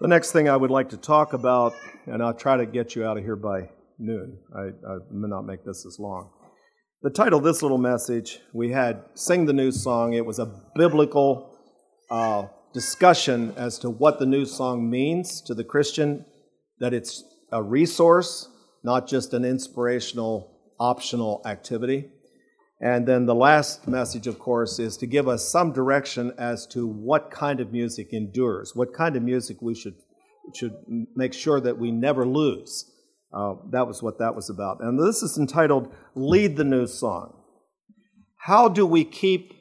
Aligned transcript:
The 0.00 0.06
next 0.06 0.30
thing 0.30 0.48
I 0.48 0.56
would 0.56 0.70
like 0.70 0.90
to 0.90 0.96
talk 0.96 1.32
about, 1.32 1.74
and 2.06 2.22
I'll 2.22 2.32
try 2.32 2.56
to 2.56 2.66
get 2.66 2.94
you 2.94 3.04
out 3.04 3.18
of 3.18 3.24
here 3.24 3.34
by 3.34 3.68
noon. 3.98 4.38
I, 4.56 4.60
I 4.60 4.98
may 5.10 5.26
not 5.26 5.42
make 5.42 5.64
this 5.64 5.84
as 5.84 5.98
long. 5.98 6.30
The 7.02 7.10
title 7.10 7.40
of 7.40 7.44
this 7.44 7.62
little 7.62 7.78
message, 7.78 8.38
we 8.52 8.70
had 8.70 9.02
Sing 9.14 9.46
the 9.46 9.52
New 9.52 9.72
Song. 9.72 10.12
It 10.12 10.24
was 10.24 10.38
a 10.38 10.52
biblical 10.76 11.58
uh, 12.12 12.46
discussion 12.72 13.52
as 13.56 13.76
to 13.80 13.90
what 13.90 14.20
the 14.20 14.26
new 14.26 14.46
song 14.46 14.88
means 14.88 15.40
to 15.42 15.54
the 15.54 15.64
Christian, 15.64 16.24
that 16.78 16.94
it's 16.94 17.24
a 17.50 17.60
resource, 17.60 18.48
not 18.84 19.08
just 19.08 19.34
an 19.34 19.44
inspirational, 19.44 20.60
optional 20.78 21.42
activity. 21.44 22.08
And 22.80 23.06
then 23.06 23.26
the 23.26 23.34
last 23.34 23.88
message, 23.88 24.26
of 24.26 24.38
course, 24.38 24.78
is 24.78 24.96
to 24.98 25.06
give 25.06 25.26
us 25.26 25.50
some 25.50 25.72
direction 25.72 26.32
as 26.38 26.66
to 26.68 26.86
what 26.86 27.30
kind 27.30 27.60
of 27.60 27.72
music 27.72 28.12
endures, 28.12 28.74
what 28.74 28.94
kind 28.94 29.16
of 29.16 29.22
music 29.22 29.56
we 29.60 29.74
should, 29.74 29.96
should 30.54 30.74
make 31.16 31.34
sure 31.34 31.60
that 31.60 31.78
we 31.78 31.90
never 31.90 32.24
lose. 32.24 32.88
Uh, 33.32 33.54
that 33.70 33.86
was 33.86 34.02
what 34.02 34.18
that 34.20 34.34
was 34.34 34.48
about. 34.48 34.80
And 34.80 34.98
this 34.98 35.22
is 35.22 35.36
entitled 35.36 35.92
Lead 36.14 36.56
the 36.56 36.64
New 36.64 36.86
Song. 36.86 37.34
How 38.36 38.68
do 38.68 38.86
we 38.86 39.04
keep 39.04 39.52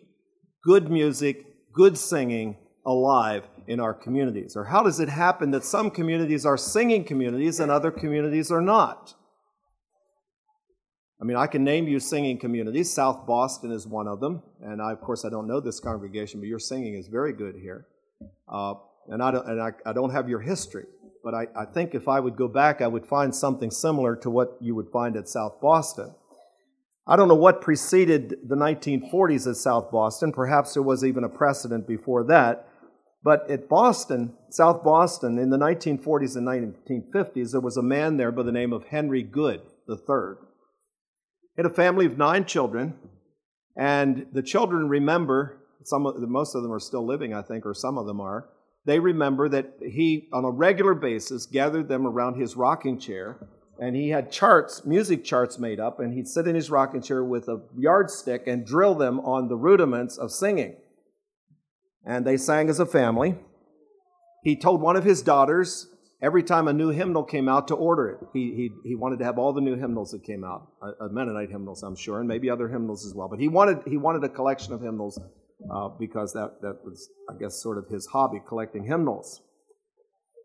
good 0.63 0.89
music, 0.89 1.43
good 1.73 1.97
singing 1.97 2.55
alive 2.85 3.43
in 3.67 3.79
our 3.79 3.93
communities? 3.93 4.55
Or 4.55 4.65
how 4.65 4.83
does 4.83 4.99
it 4.99 5.09
happen 5.09 5.51
that 5.51 5.65
some 5.65 5.89
communities 5.89 6.45
are 6.45 6.55
singing 6.55 7.03
communities 7.03 7.59
and 7.59 7.71
other 7.71 7.91
communities 7.91 8.51
are 8.51 8.61
not? 8.61 9.15
I 11.19 11.25
mean, 11.25 11.35
I 11.35 11.47
can 11.47 11.63
name 11.63 11.87
you 11.87 11.99
singing 11.99 12.37
communities. 12.37 12.93
South 12.93 13.25
Boston 13.25 13.71
is 13.71 13.87
one 13.87 14.07
of 14.07 14.19
them. 14.19 14.43
And 14.61 14.81
I, 14.81 14.91
of 14.91 15.01
course, 15.01 15.25
I 15.25 15.29
don't 15.29 15.47
know 15.47 15.59
this 15.59 15.79
congregation, 15.79 16.39
but 16.39 16.47
your 16.47 16.59
singing 16.59 16.93
is 16.93 17.07
very 17.07 17.33
good 17.33 17.55
here. 17.55 17.87
Uh, 18.47 18.75
and 19.07 19.23
I 19.23 19.31
don't, 19.31 19.47
and 19.47 19.61
I, 19.61 19.71
I, 19.85 19.93
don't 19.93 20.11
have 20.11 20.29
your 20.29 20.41
history. 20.41 20.85
But 21.23 21.33
I, 21.33 21.47
I 21.55 21.65
think 21.65 21.95
if 21.95 22.07
I 22.07 22.19
would 22.19 22.35
go 22.35 22.47
back, 22.47 22.81
I 22.81 22.87
would 22.87 23.05
find 23.05 23.33
something 23.33 23.71
similar 23.71 24.15
to 24.17 24.29
what 24.29 24.57
you 24.61 24.75
would 24.75 24.89
find 24.89 25.17
at 25.17 25.27
South 25.27 25.59
Boston. 25.59 26.13
I 27.07 27.15
don't 27.15 27.27
know 27.27 27.35
what 27.35 27.61
preceded 27.61 28.35
the 28.47 28.55
1940s 28.55 29.49
at 29.49 29.55
South 29.55 29.91
Boston. 29.91 30.31
Perhaps 30.31 30.73
there 30.75 30.83
was 30.83 31.03
even 31.03 31.23
a 31.23 31.29
precedent 31.29 31.87
before 31.87 32.23
that. 32.25 32.67
But 33.23 33.49
at 33.49 33.67
Boston, 33.67 34.33
South 34.49 34.83
Boston, 34.83 35.39
in 35.39 35.49
the 35.49 35.57
1940s 35.57 36.35
and 36.35 36.47
1950s, 36.47 37.51
there 37.51 37.61
was 37.61 37.77
a 37.77 37.81
man 37.81 38.17
there 38.17 38.31
by 38.31 38.43
the 38.43 38.51
name 38.51 38.71
of 38.71 38.85
Henry 38.85 39.23
Good 39.23 39.61
III 39.89 40.46
had 41.57 41.65
a 41.65 41.73
family 41.73 42.05
of 42.05 42.17
nine 42.17 42.45
children, 42.45 42.93
and 43.75 44.27
the 44.31 44.43
children 44.43 44.87
remember, 44.87 45.57
some 45.83 46.05
of, 46.05 46.17
most 46.19 46.55
of 46.55 46.63
them 46.63 46.71
are 46.71 46.79
still 46.79 47.05
living, 47.05 47.33
I 47.33 47.41
think, 47.41 47.65
or 47.65 47.73
some 47.73 47.97
of 47.97 48.05
them 48.05 48.21
are. 48.21 48.47
They 48.85 48.99
remember 48.99 49.49
that 49.49 49.73
he, 49.81 50.29
on 50.31 50.45
a 50.45 50.49
regular 50.49 50.93
basis, 50.93 51.45
gathered 51.45 51.89
them 51.89 52.05
around 52.05 52.39
his 52.39 52.55
rocking 52.55 52.99
chair, 52.99 53.37
and 53.79 53.95
he 53.95 54.09
had 54.09 54.31
charts, 54.31 54.85
music 54.85 55.23
charts 55.23 55.59
made 55.59 55.79
up, 55.79 55.99
and 55.99 56.13
he'd 56.13 56.27
sit 56.27 56.47
in 56.47 56.55
his 56.55 56.71
rocking 56.71 57.01
chair 57.01 57.23
with 57.23 57.47
a 57.47 57.61
yardstick 57.75 58.47
and 58.47 58.65
drill 58.65 58.95
them 58.95 59.19
on 59.19 59.49
the 59.49 59.57
rudiments 59.57 60.17
of 60.17 60.31
singing. 60.31 60.75
And 62.05 62.25
they 62.25 62.37
sang 62.37 62.69
as 62.69 62.79
a 62.79 62.85
family. 62.85 63.35
He 64.43 64.55
told 64.55 64.81
one 64.81 64.95
of 64.95 65.03
his 65.03 65.21
daughters, 65.21 65.87
every 66.21 66.43
time 66.43 66.67
a 66.67 66.73
new 66.73 66.89
hymnal 66.89 67.23
came 67.23 67.47
out 67.47 67.67
to 67.67 67.75
order 67.75 68.09
it. 68.09 68.27
He, 68.33 68.53
he, 68.55 68.89
he 68.89 68.95
wanted 68.95 69.19
to 69.19 69.25
have 69.25 69.37
all 69.37 69.53
the 69.53 69.61
new 69.61 69.75
hymnals 69.75 70.11
that 70.11 70.23
came 70.23 70.43
out, 70.43 70.67
uh, 70.81 70.91
uh, 70.99 71.07
Mennonite 71.09 71.49
hymnals, 71.49 71.83
I'm 71.83 71.95
sure, 71.95 72.19
and 72.19 72.27
maybe 72.27 72.49
other 72.49 72.67
hymnals 72.67 73.05
as 73.05 73.13
well. 73.13 73.27
But 73.27 73.39
he 73.39 73.47
wanted, 73.47 73.79
he 73.85 73.97
wanted 73.97 74.23
a 74.23 74.29
collection 74.29 74.73
of 74.73 74.81
hymnals 74.81 75.19
uh, 75.71 75.89
because 75.99 76.33
that, 76.33 76.61
that 76.61 76.83
was, 76.83 77.09
I 77.29 77.37
guess, 77.39 77.61
sort 77.61 77.77
of 77.77 77.87
his 77.87 78.07
hobby, 78.07 78.41
collecting 78.47 78.85
hymnals. 78.85 79.41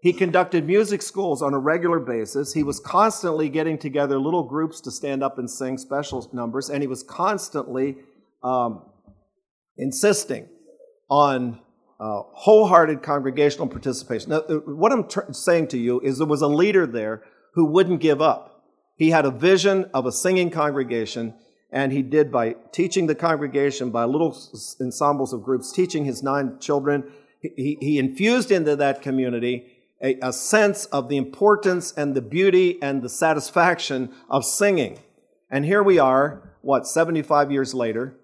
He 0.02 0.12
conducted 0.12 0.66
music 0.66 1.00
schools 1.00 1.42
on 1.42 1.54
a 1.54 1.58
regular 1.58 2.00
basis. 2.00 2.52
He 2.54 2.64
was 2.64 2.80
constantly 2.80 3.48
getting 3.48 3.78
together 3.78 4.18
little 4.18 4.42
groups 4.42 4.80
to 4.80 4.90
stand 4.90 5.22
up 5.22 5.38
and 5.38 5.48
sing 5.48 5.78
special 5.78 6.28
numbers, 6.32 6.70
and 6.70 6.82
he 6.82 6.88
was 6.88 7.04
constantly 7.04 7.98
um, 8.42 8.84
insisting 9.76 10.48
on 11.08 11.60
uh, 12.02 12.24
wholehearted 12.32 13.00
congregational 13.00 13.68
participation. 13.68 14.30
Now, 14.30 14.38
uh, 14.38 14.56
what 14.56 14.90
I'm 14.90 15.32
saying 15.32 15.68
to 15.68 15.78
you 15.78 16.00
is 16.00 16.18
there 16.18 16.26
was 16.26 16.42
a 16.42 16.48
leader 16.48 16.84
there 16.84 17.22
who 17.54 17.66
wouldn't 17.66 18.00
give 18.00 18.20
up. 18.20 18.64
He 18.96 19.10
had 19.10 19.24
a 19.24 19.30
vision 19.30 19.88
of 19.94 20.04
a 20.04 20.10
singing 20.10 20.50
congregation, 20.50 21.34
and 21.70 21.92
he 21.92 22.02
did 22.02 22.32
by 22.32 22.56
teaching 22.72 23.06
the 23.06 23.14
congregation, 23.14 23.90
by 23.90 24.04
little 24.04 24.36
ensembles 24.80 25.32
of 25.32 25.44
groups, 25.44 25.70
teaching 25.70 26.04
his 26.04 26.24
nine 26.24 26.58
children. 26.58 27.04
He, 27.40 27.78
he 27.80 27.98
infused 28.00 28.50
into 28.50 28.74
that 28.74 29.00
community 29.00 29.66
a, 30.02 30.18
a 30.22 30.32
sense 30.32 30.86
of 30.86 31.08
the 31.08 31.16
importance 31.16 31.92
and 31.92 32.16
the 32.16 32.20
beauty 32.20 32.82
and 32.82 33.02
the 33.02 33.08
satisfaction 33.08 34.12
of 34.28 34.44
singing. 34.44 34.98
And 35.52 35.64
here 35.64 35.84
we 35.84 36.00
are, 36.00 36.56
what, 36.62 36.88
75 36.88 37.52
years 37.52 37.74
later, 37.74 38.16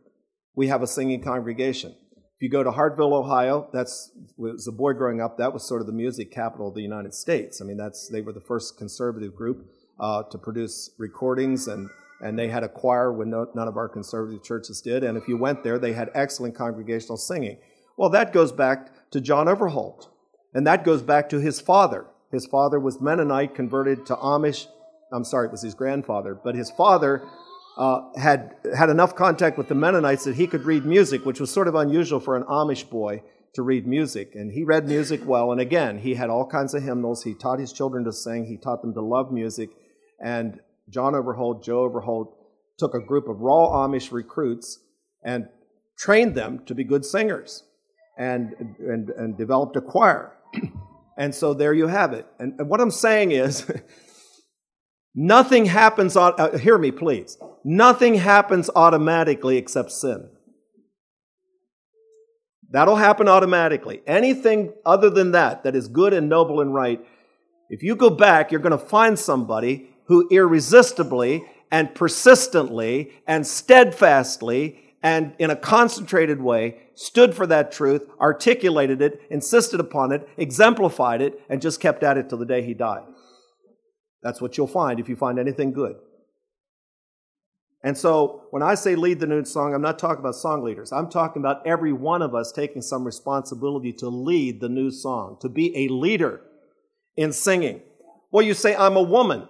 we 0.56 0.66
have 0.66 0.82
a 0.82 0.88
singing 0.88 1.22
congregation. 1.22 1.94
If 2.38 2.42
you 2.42 2.50
go 2.50 2.62
to 2.62 2.70
Hartville, 2.70 3.14
Ohio, 3.14 3.68
that's 3.72 4.12
was 4.36 4.68
a 4.68 4.72
boy 4.72 4.92
growing 4.92 5.20
up. 5.20 5.38
That 5.38 5.52
was 5.52 5.66
sort 5.66 5.80
of 5.80 5.88
the 5.88 5.92
music 5.92 6.30
capital 6.30 6.68
of 6.68 6.74
the 6.76 6.80
United 6.80 7.12
States. 7.12 7.60
I 7.60 7.64
mean, 7.64 7.76
that's 7.76 8.06
they 8.06 8.20
were 8.20 8.32
the 8.32 8.40
first 8.40 8.78
conservative 8.78 9.34
group 9.34 9.68
uh, 9.98 10.22
to 10.22 10.38
produce 10.38 10.90
recordings, 10.98 11.66
and 11.66 11.90
and 12.20 12.38
they 12.38 12.46
had 12.46 12.62
a 12.62 12.68
choir 12.68 13.12
when 13.12 13.30
no, 13.30 13.48
none 13.56 13.66
of 13.66 13.76
our 13.76 13.88
conservative 13.88 14.44
churches 14.44 14.80
did. 14.80 15.02
And 15.02 15.18
if 15.18 15.26
you 15.26 15.36
went 15.36 15.64
there, 15.64 15.80
they 15.80 15.94
had 15.94 16.12
excellent 16.14 16.54
congregational 16.54 17.16
singing. 17.16 17.58
Well, 17.96 18.10
that 18.10 18.32
goes 18.32 18.52
back 18.52 19.10
to 19.10 19.20
John 19.20 19.48
Overholt, 19.48 20.08
and 20.54 20.64
that 20.64 20.84
goes 20.84 21.02
back 21.02 21.28
to 21.30 21.40
his 21.40 21.60
father. 21.60 22.06
His 22.30 22.46
father 22.46 22.78
was 22.78 23.00
Mennonite, 23.00 23.56
converted 23.56 24.06
to 24.06 24.14
Amish. 24.14 24.68
I'm 25.12 25.24
sorry, 25.24 25.48
it 25.48 25.50
was 25.50 25.62
his 25.62 25.74
grandfather, 25.74 26.36
but 26.36 26.54
his 26.54 26.70
father 26.70 27.28
uh, 27.78 28.00
had 28.16 28.56
had 28.76 28.90
enough 28.90 29.14
contact 29.14 29.56
with 29.56 29.68
the 29.68 29.74
Mennonites 29.74 30.24
that 30.24 30.34
he 30.34 30.48
could 30.48 30.64
read 30.64 30.84
music, 30.84 31.24
which 31.24 31.38
was 31.38 31.50
sort 31.50 31.68
of 31.68 31.76
unusual 31.76 32.18
for 32.18 32.36
an 32.36 32.42
Amish 32.42 32.90
boy 32.90 33.22
to 33.54 33.62
read 33.62 33.86
music. 33.86 34.34
And 34.34 34.50
he 34.52 34.64
read 34.64 34.88
music 34.88 35.20
well. 35.24 35.52
And 35.52 35.60
again, 35.60 35.98
he 35.98 36.14
had 36.14 36.28
all 36.28 36.44
kinds 36.44 36.74
of 36.74 36.82
hymnals. 36.82 37.22
He 37.22 37.34
taught 37.34 37.60
his 37.60 37.72
children 37.72 38.04
to 38.04 38.12
sing. 38.12 38.46
He 38.46 38.56
taught 38.56 38.82
them 38.82 38.94
to 38.94 39.00
love 39.00 39.32
music. 39.32 39.70
And 40.20 40.60
John 40.90 41.14
Overholt, 41.14 41.64
Joe 41.64 41.84
Overholt, 41.84 42.36
took 42.78 42.94
a 42.94 43.00
group 43.00 43.28
of 43.28 43.40
raw 43.40 43.86
Amish 43.86 44.10
recruits 44.10 44.80
and 45.22 45.48
trained 45.96 46.34
them 46.34 46.64
to 46.66 46.74
be 46.74 46.82
good 46.82 47.04
singers 47.04 47.62
and, 48.16 48.74
and, 48.80 49.10
and 49.10 49.38
developed 49.38 49.76
a 49.76 49.80
choir. 49.80 50.32
and 51.16 51.32
so 51.32 51.54
there 51.54 51.74
you 51.74 51.86
have 51.86 52.12
it. 52.12 52.26
And, 52.40 52.58
and 52.58 52.68
what 52.68 52.80
I'm 52.80 52.90
saying 52.90 53.30
is, 53.30 53.70
Nothing 55.20 55.64
happens, 55.64 56.16
uh, 56.16 56.56
hear 56.58 56.78
me 56.78 56.92
please. 56.92 57.38
Nothing 57.64 58.14
happens 58.14 58.70
automatically 58.76 59.56
except 59.56 59.90
sin. 59.90 60.28
That'll 62.70 62.94
happen 62.94 63.26
automatically. 63.26 64.00
Anything 64.06 64.74
other 64.86 65.10
than 65.10 65.32
that, 65.32 65.64
that 65.64 65.74
is 65.74 65.88
good 65.88 66.12
and 66.12 66.28
noble 66.28 66.60
and 66.60 66.72
right, 66.72 67.04
if 67.68 67.82
you 67.82 67.96
go 67.96 68.10
back, 68.10 68.52
you're 68.52 68.60
going 68.60 68.70
to 68.70 68.78
find 68.78 69.18
somebody 69.18 69.90
who 70.04 70.28
irresistibly 70.30 71.44
and 71.72 71.92
persistently 71.96 73.10
and 73.26 73.44
steadfastly 73.44 74.78
and 75.02 75.34
in 75.40 75.50
a 75.50 75.56
concentrated 75.56 76.40
way 76.40 76.78
stood 76.94 77.34
for 77.34 77.48
that 77.48 77.72
truth, 77.72 78.08
articulated 78.20 79.02
it, 79.02 79.20
insisted 79.30 79.80
upon 79.80 80.12
it, 80.12 80.28
exemplified 80.36 81.20
it, 81.20 81.40
and 81.48 81.60
just 81.60 81.80
kept 81.80 82.04
at 82.04 82.16
it 82.16 82.28
till 82.28 82.38
the 82.38 82.46
day 82.46 82.62
he 82.62 82.72
died. 82.72 83.02
That's 84.22 84.40
what 84.40 84.56
you'll 84.56 84.66
find 84.66 84.98
if 84.98 85.08
you 85.08 85.16
find 85.16 85.38
anything 85.38 85.72
good. 85.72 85.96
And 87.84 87.96
so 87.96 88.46
when 88.50 88.62
I 88.62 88.74
say 88.74 88.96
lead 88.96 89.20
the 89.20 89.26
new 89.26 89.44
song, 89.44 89.72
I'm 89.72 89.82
not 89.82 89.98
talking 89.98 90.18
about 90.18 90.34
song 90.34 90.64
leaders. 90.64 90.92
I'm 90.92 91.08
talking 91.08 91.40
about 91.40 91.64
every 91.64 91.92
one 91.92 92.22
of 92.22 92.34
us 92.34 92.50
taking 92.50 92.82
some 92.82 93.04
responsibility 93.04 93.92
to 93.94 94.08
lead 94.08 94.60
the 94.60 94.68
new 94.68 94.90
song, 94.90 95.38
to 95.42 95.48
be 95.48 95.76
a 95.76 95.88
leader 95.88 96.40
in 97.16 97.32
singing. 97.32 97.82
Well, 98.32 98.44
you 98.44 98.54
say, 98.54 98.74
I'm 98.74 98.96
a 98.96 99.02
woman. 99.02 99.48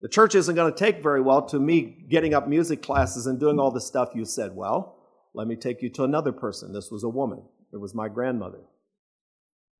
The 0.00 0.08
church 0.08 0.34
isn't 0.34 0.54
going 0.54 0.72
to 0.72 0.78
take 0.78 1.02
very 1.02 1.20
well 1.20 1.42
to 1.46 1.58
me 1.58 2.04
getting 2.08 2.34
up 2.34 2.48
music 2.48 2.82
classes 2.82 3.26
and 3.26 3.38
doing 3.38 3.58
all 3.58 3.70
the 3.70 3.80
stuff 3.80 4.10
you 4.14 4.24
said. 4.24 4.54
Well, 4.54 4.96
let 5.34 5.46
me 5.46 5.56
take 5.56 5.82
you 5.82 5.90
to 5.90 6.04
another 6.04 6.32
person. 6.32 6.72
This 6.72 6.90
was 6.90 7.04
a 7.04 7.08
woman. 7.08 7.42
It 7.72 7.80
was 7.80 7.94
my 7.94 8.08
grandmother. 8.08 8.60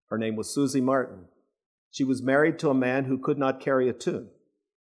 Her 0.09 0.19
name 0.19 0.37
was 0.37 0.53
Susie 0.53 0.81
Martin. 0.81 1.27
She 1.95 2.03
was 2.03 2.25
married 2.25 2.59
to 2.59 2.71
a 2.71 2.75
man 2.75 3.05
who 3.05 3.19
could 3.19 3.39
not 3.39 3.61
carry 3.61 3.89
a 3.89 3.93
tune. 3.93 4.29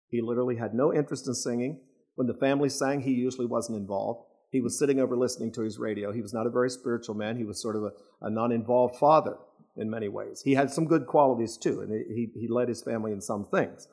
He 0.06 0.22
literally 0.22 0.54
had 0.54 0.72
no 0.72 0.94
interest 0.94 1.26
in 1.26 1.34
singing. 1.34 1.80
When 2.14 2.28
the 2.28 2.34
family 2.34 2.68
sang, 2.68 3.00
he 3.00 3.10
usually 3.10 3.46
wasn't 3.46 3.80
involved. 3.80 4.24
He 4.52 4.60
was 4.60 4.78
sitting 4.78 5.00
over 5.00 5.16
listening 5.16 5.50
to 5.54 5.62
his 5.62 5.80
radio. 5.80 6.12
He 6.12 6.22
was 6.22 6.32
not 6.32 6.46
a 6.46 6.50
very 6.50 6.70
spiritual 6.70 7.16
man. 7.16 7.36
He 7.36 7.44
was 7.44 7.60
sort 7.60 7.74
of 7.74 7.82
a, 7.82 7.90
a 8.20 8.30
non 8.30 8.52
involved 8.52 9.00
father 9.00 9.36
in 9.76 9.90
many 9.90 10.06
ways. 10.06 10.42
He 10.44 10.54
had 10.54 10.70
some 10.70 10.84
good 10.84 11.08
qualities 11.08 11.56
too, 11.56 11.80
and 11.80 11.90
he, 11.90 12.28
he 12.38 12.46
led 12.46 12.68
his 12.68 12.84
family 12.84 13.10
in 13.10 13.20
some 13.20 13.46
things. 13.46 13.88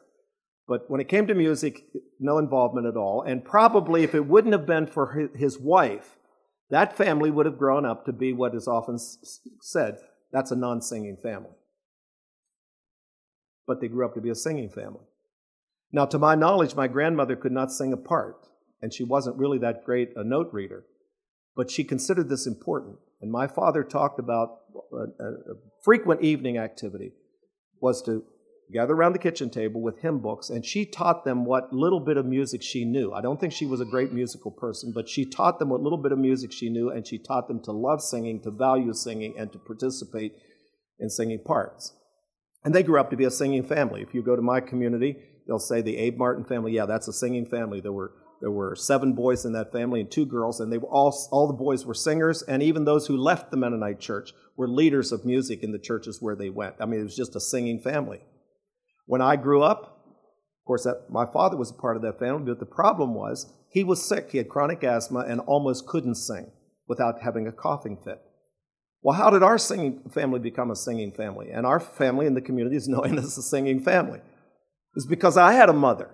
But 0.67 0.87
when 0.87 1.01
it 1.01 1.09
came 1.09 1.25
to 1.25 1.33
music, 1.33 1.85
no 2.19 2.37
involvement 2.37 2.85
at 2.85 2.95
all. 2.95 3.23
And 3.23 3.43
probably 3.43 4.03
if 4.03 4.13
it 4.13 4.27
wouldn't 4.27 4.53
have 4.53 4.67
been 4.67 4.85
for 4.85 5.31
his 5.35 5.57
wife, 5.57 6.17
that 6.69 6.95
family 6.95 7.31
would 7.31 7.47
have 7.47 7.57
grown 7.57 7.87
up 7.87 8.05
to 8.05 8.13
be 8.13 8.33
what 8.33 8.53
is 8.53 8.67
often 8.67 8.99
said 9.61 9.97
that's 10.31 10.51
a 10.51 10.55
non 10.55 10.83
singing 10.83 11.17
family. 11.17 11.55
But 13.69 13.81
they 13.81 13.87
grew 13.87 14.03
up 14.03 14.15
to 14.15 14.19
be 14.19 14.31
a 14.31 14.35
singing 14.35 14.67
family. 14.67 15.05
Now, 15.91 16.07
to 16.07 16.17
my 16.17 16.33
knowledge, 16.33 16.73
my 16.73 16.87
grandmother 16.87 17.35
could 17.35 17.51
not 17.51 17.71
sing 17.71 17.93
a 17.93 17.97
part, 17.97 18.47
and 18.81 18.91
she 18.91 19.03
wasn't 19.03 19.37
really 19.37 19.59
that 19.59 19.85
great 19.85 20.09
a 20.15 20.23
note 20.23 20.49
reader, 20.51 20.85
but 21.55 21.69
she 21.69 21.83
considered 21.83 22.29
this 22.29 22.47
important. 22.47 22.97
And 23.21 23.31
my 23.31 23.45
father 23.45 23.83
talked 23.83 24.19
about 24.19 24.57
a, 24.91 25.23
a, 25.23 25.27
a 25.27 25.55
frequent 25.83 26.23
evening 26.23 26.57
activity 26.57 27.11
was 27.79 28.01
to 28.07 28.23
gather 28.73 28.95
around 28.95 29.13
the 29.13 29.19
kitchen 29.19 29.51
table 29.51 29.81
with 29.81 30.01
hymn 30.01 30.17
books, 30.17 30.49
and 30.49 30.65
she 30.65 30.83
taught 30.83 31.23
them 31.23 31.45
what 31.45 31.71
little 31.71 31.99
bit 31.99 32.17
of 32.17 32.25
music 32.25 32.63
she 32.63 32.85
knew. 32.85 33.13
I 33.13 33.21
don't 33.21 33.39
think 33.39 33.53
she 33.53 33.67
was 33.67 33.81
a 33.81 33.85
great 33.85 34.11
musical 34.11 34.49
person, 34.49 34.91
but 34.95 35.07
she 35.07 35.25
taught 35.25 35.59
them 35.59 35.69
what 35.69 35.81
little 35.81 36.01
bit 36.01 36.11
of 36.11 36.17
music 36.17 36.51
she 36.51 36.71
knew, 36.71 36.89
and 36.89 37.05
she 37.05 37.19
taught 37.19 37.47
them 37.47 37.61
to 37.65 37.71
love 37.71 38.01
singing, 38.01 38.41
to 38.41 38.49
value 38.49 38.93
singing, 38.93 39.35
and 39.37 39.51
to 39.51 39.59
participate 39.59 40.33
in 40.99 41.11
singing 41.11 41.43
parts. 41.45 41.93
And 42.63 42.75
they 42.75 42.83
grew 42.83 42.99
up 42.99 43.09
to 43.09 43.17
be 43.17 43.25
a 43.25 43.31
singing 43.31 43.63
family. 43.63 44.01
If 44.01 44.13
you 44.13 44.21
go 44.21 44.35
to 44.35 44.41
my 44.41 44.59
community, 44.59 45.17
they'll 45.47 45.59
say 45.59 45.81
the 45.81 45.97
Abe 45.97 46.17
Martin 46.17 46.43
family, 46.43 46.73
yeah, 46.73 46.85
that's 46.85 47.07
a 47.07 47.13
singing 47.13 47.45
family. 47.45 47.81
There 47.81 47.93
were 47.93 48.13
there 48.41 48.51
were 48.51 48.73
seven 48.75 49.13
boys 49.13 49.43
in 49.43 49.51
that 49.53 49.71
family 49.73 49.99
and 49.99 50.09
two 50.09 50.25
girls, 50.25 50.61
and 50.61 50.71
they 50.71 50.77
were 50.77 50.87
all 50.87 51.13
all 51.31 51.47
the 51.47 51.53
boys 51.53 51.85
were 51.85 51.93
singers, 51.93 52.41
and 52.41 52.63
even 52.63 52.85
those 52.85 53.07
who 53.07 53.17
left 53.17 53.51
the 53.51 53.57
Mennonite 53.57 53.99
church 53.99 54.31
were 54.55 54.67
leaders 54.67 55.11
of 55.11 55.25
music 55.25 55.61
in 55.61 55.71
the 55.71 55.79
churches 55.79 56.21
where 56.21 56.35
they 56.35 56.49
went. 56.49 56.75
I 56.79 56.85
mean, 56.85 57.01
it 57.01 57.03
was 57.03 57.15
just 57.15 57.35
a 57.35 57.41
singing 57.41 57.79
family. 57.79 58.21
When 59.05 59.21
I 59.21 59.35
grew 59.35 59.61
up, 59.61 59.81
of 59.81 60.65
course, 60.65 60.83
that, 60.83 61.07
my 61.09 61.25
father 61.25 61.57
was 61.57 61.71
a 61.71 61.81
part 61.81 61.95
of 61.95 62.01
that 62.03 62.19
family, 62.19 62.43
but 62.45 62.59
the 62.59 62.65
problem 62.65 63.13
was 63.13 63.51
he 63.71 63.83
was 63.83 64.05
sick. 64.05 64.31
He 64.31 64.37
had 64.37 64.49
chronic 64.49 64.83
asthma 64.83 65.21
and 65.21 65.41
almost 65.41 65.87
couldn't 65.87 66.15
sing 66.15 66.51
without 66.87 67.21
having 67.21 67.47
a 67.47 67.51
coughing 67.51 67.97
fit. 67.97 68.21
Well, 69.01 69.17
how 69.17 69.29
did 69.29 69.43
our 69.43 69.57
singing 69.57 70.01
family 70.11 70.39
become 70.39 70.71
a 70.71 70.75
singing 70.75 71.11
family? 71.11 71.49
And 71.51 71.65
our 71.65 71.79
family 71.79 72.25
in 72.25 72.33
the 72.33 72.41
community 72.41 72.75
is 72.75 72.87
known 72.89 73.17
as 73.17 73.37
a 73.37 73.41
singing 73.41 73.81
family. 73.81 74.19
It's 74.95 75.05
because 75.05 75.37
I 75.37 75.53
had 75.53 75.69
a 75.69 75.73
mother. 75.73 76.09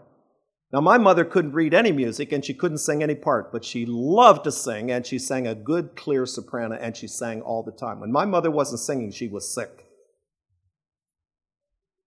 Now, 0.74 0.82
my 0.82 0.98
mother 0.98 1.24
couldn't 1.24 1.54
read 1.54 1.74
any 1.74 1.92
music 1.92 2.32
and 2.32 2.44
she 2.44 2.54
couldn't 2.54 2.80
sing 2.80 3.02
any 3.02 3.16
part, 3.16 3.52
but 3.52 3.64
she 3.64 3.86
loved 3.88 4.44
to 4.44 4.52
sing 4.52 4.92
and 4.92 5.06
she 5.06 5.20
sang 5.20 5.48
a 5.48 5.56
good, 5.56 5.96
clear 5.96 6.26
soprano 6.26 6.76
and 6.76 6.98
she 6.98 7.08
sang 7.08 7.42
all 7.42 7.64
the 7.64 7.72
time. 7.72 8.02
When 8.02 8.12
my 8.12 8.26
mother 8.26 8.52
wasn't 8.52 8.82
singing, 8.82 9.12
she 9.12 9.28
was 9.28 9.54
sick. 9.54 9.86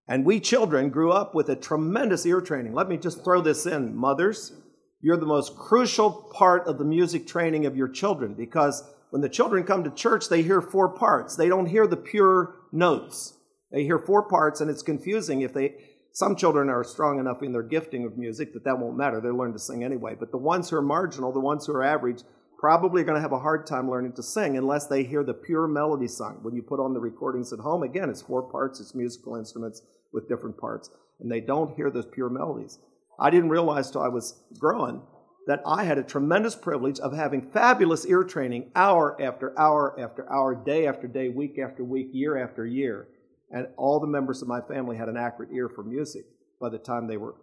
And 0.06 0.24
we 0.24 0.40
children 0.40 0.90
grew 0.90 1.12
up 1.12 1.34
with 1.34 1.48
a 1.48 1.56
tremendous 1.56 2.26
ear 2.26 2.40
training. 2.40 2.74
Let 2.74 2.88
me 2.88 2.96
just 2.96 3.24
throw 3.24 3.40
this 3.40 3.66
in, 3.66 3.94
mothers. 3.94 4.52
You're 5.00 5.16
the 5.16 5.26
most 5.26 5.56
crucial 5.56 6.10
part 6.34 6.66
of 6.66 6.78
the 6.78 6.84
music 6.84 7.26
training 7.26 7.66
of 7.66 7.76
your 7.76 7.88
children 7.88 8.34
because 8.34 8.82
when 9.10 9.22
the 9.22 9.28
children 9.28 9.64
come 9.64 9.84
to 9.84 9.90
church, 9.90 10.28
they 10.28 10.42
hear 10.42 10.60
four 10.60 10.88
parts. 10.88 11.36
They 11.36 11.48
don't 11.48 11.66
hear 11.66 11.86
the 11.86 11.96
pure 11.96 12.56
notes. 12.72 13.34
They 13.70 13.84
hear 13.84 13.98
four 13.98 14.28
parts, 14.28 14.60
and 14.60 14.70
it's 14.70 14.82
confusing 14.82 15.42
if 15.42 15.52
they. 15.52 15.74
Some 16.12 16.36
children 16.36 16.68
are 16.68 16.82
strong 16.82 17.20
enough 17.20 17.42
in 17.42 17.52
their 17.52 17.62
gifting 17.62 18.04
of 18.04 18.18
music 18.18 18.52
that 18.54 18.64
that 18.64 18.78
won't 18.78 18.96
matter. 18.96 19.20
They'll 19.20 19.36
learn 19.36 19.52
to 19.52 19.58
sing 19.58 19.84
anyway. 19.84 20.16
But 20.18 20.32
the 20.32 20.38
ones 20.38 20.68
who 20.68 20.76
are 20.76 20.82
marginal, 20.82 21.32
the 21.32 21.38
ones 21.38 21.66
who 21.66 21.72
are 21.72 21.84
average, 21.84 22.22
probably 22.58 23.02
are 23.02 23.04
going 23.04 23.16
to 23.16 23.22
have 23.22 23.32
a 23.32 23.38
hard 23.38 23.66
time 23.66 23.88
learning 23.88 24.14
to 24.14 24.22
sing 24.22 24.56
unless 24.56 24.86
they 24.86 25.04
hear 25.04 25.22
the 25.22 25.34
pure 25.34 25.68
melody 25.68 26.08
sung. 26.08 26.40
When 26.42 26.56
you 26.56 26.62
put 26.62 26.80
on 26.80 26.92
the 26.92 26.98
recordings 26.98 27.52
at 27.52 27.60
home, 27.60 27.84
again, 27.84 28.10
it's 28.10 28.22
four 28.22 28.42
parts, 28.42 28.80
it's 28.80 28.96
musical 28.96 29.36
instruments, 29.36 29.82
with 30.12 30.28
different 30.28 30.56
parts, 30.56 30.90
and 31.20 31.30
they 31.30 31.40
don't 31.40 31.76
hear 31.76 31.90
those 31.90 32.06
pure 32.06 32.30
melodies. 32.30 32.78
I 33.20 33.30
didn't 33.30 33.50
realize 33.50 33.90
till 33.90 34.02
I 34.02 34.08
was 34.08 34.42
growing 34.58 35.02
that 35.48 35.62
I 35.66 35.84
had 35.84 35.96
a 35.96 36.02
tremendous 36.02 36.54
privilege 36.54 37.00
of 37.00 37.14
having 37.14 37.50
fabulous 37.50 38.04
ear 38.04 38.22
training 38.22 38.70
hour 38.76 39.20
after 39.20 39.58
hour 39.58 39.98
after 39.98 40.30
hour, 40.30 40.54
day 40.54 40.86
after 40.86 41.08
day, 41.08 41.30
week 41.30 41.58
after 41.58 41.82
week, 41.82 42.10
year 42.12 42.36
after 42.36 42.66
year. 42.66 43.08
And 43.50 43.66
all 43.78 43.98
the 43.98 44.06
members 44.06 44.42
of 44.42 44.48
my 44.48 44.60
family 44.60 44.98
had 44.98 45.08
an 45.08 45.16
accurate 45.16 45.50
ear 45.52 45.70
for 45.70 45.82
music 45.82 46.26
by 46.60 46.68
the 46.68 46.78
time 46.78 47.06
they 47.06 47.16
were 47.16 47.34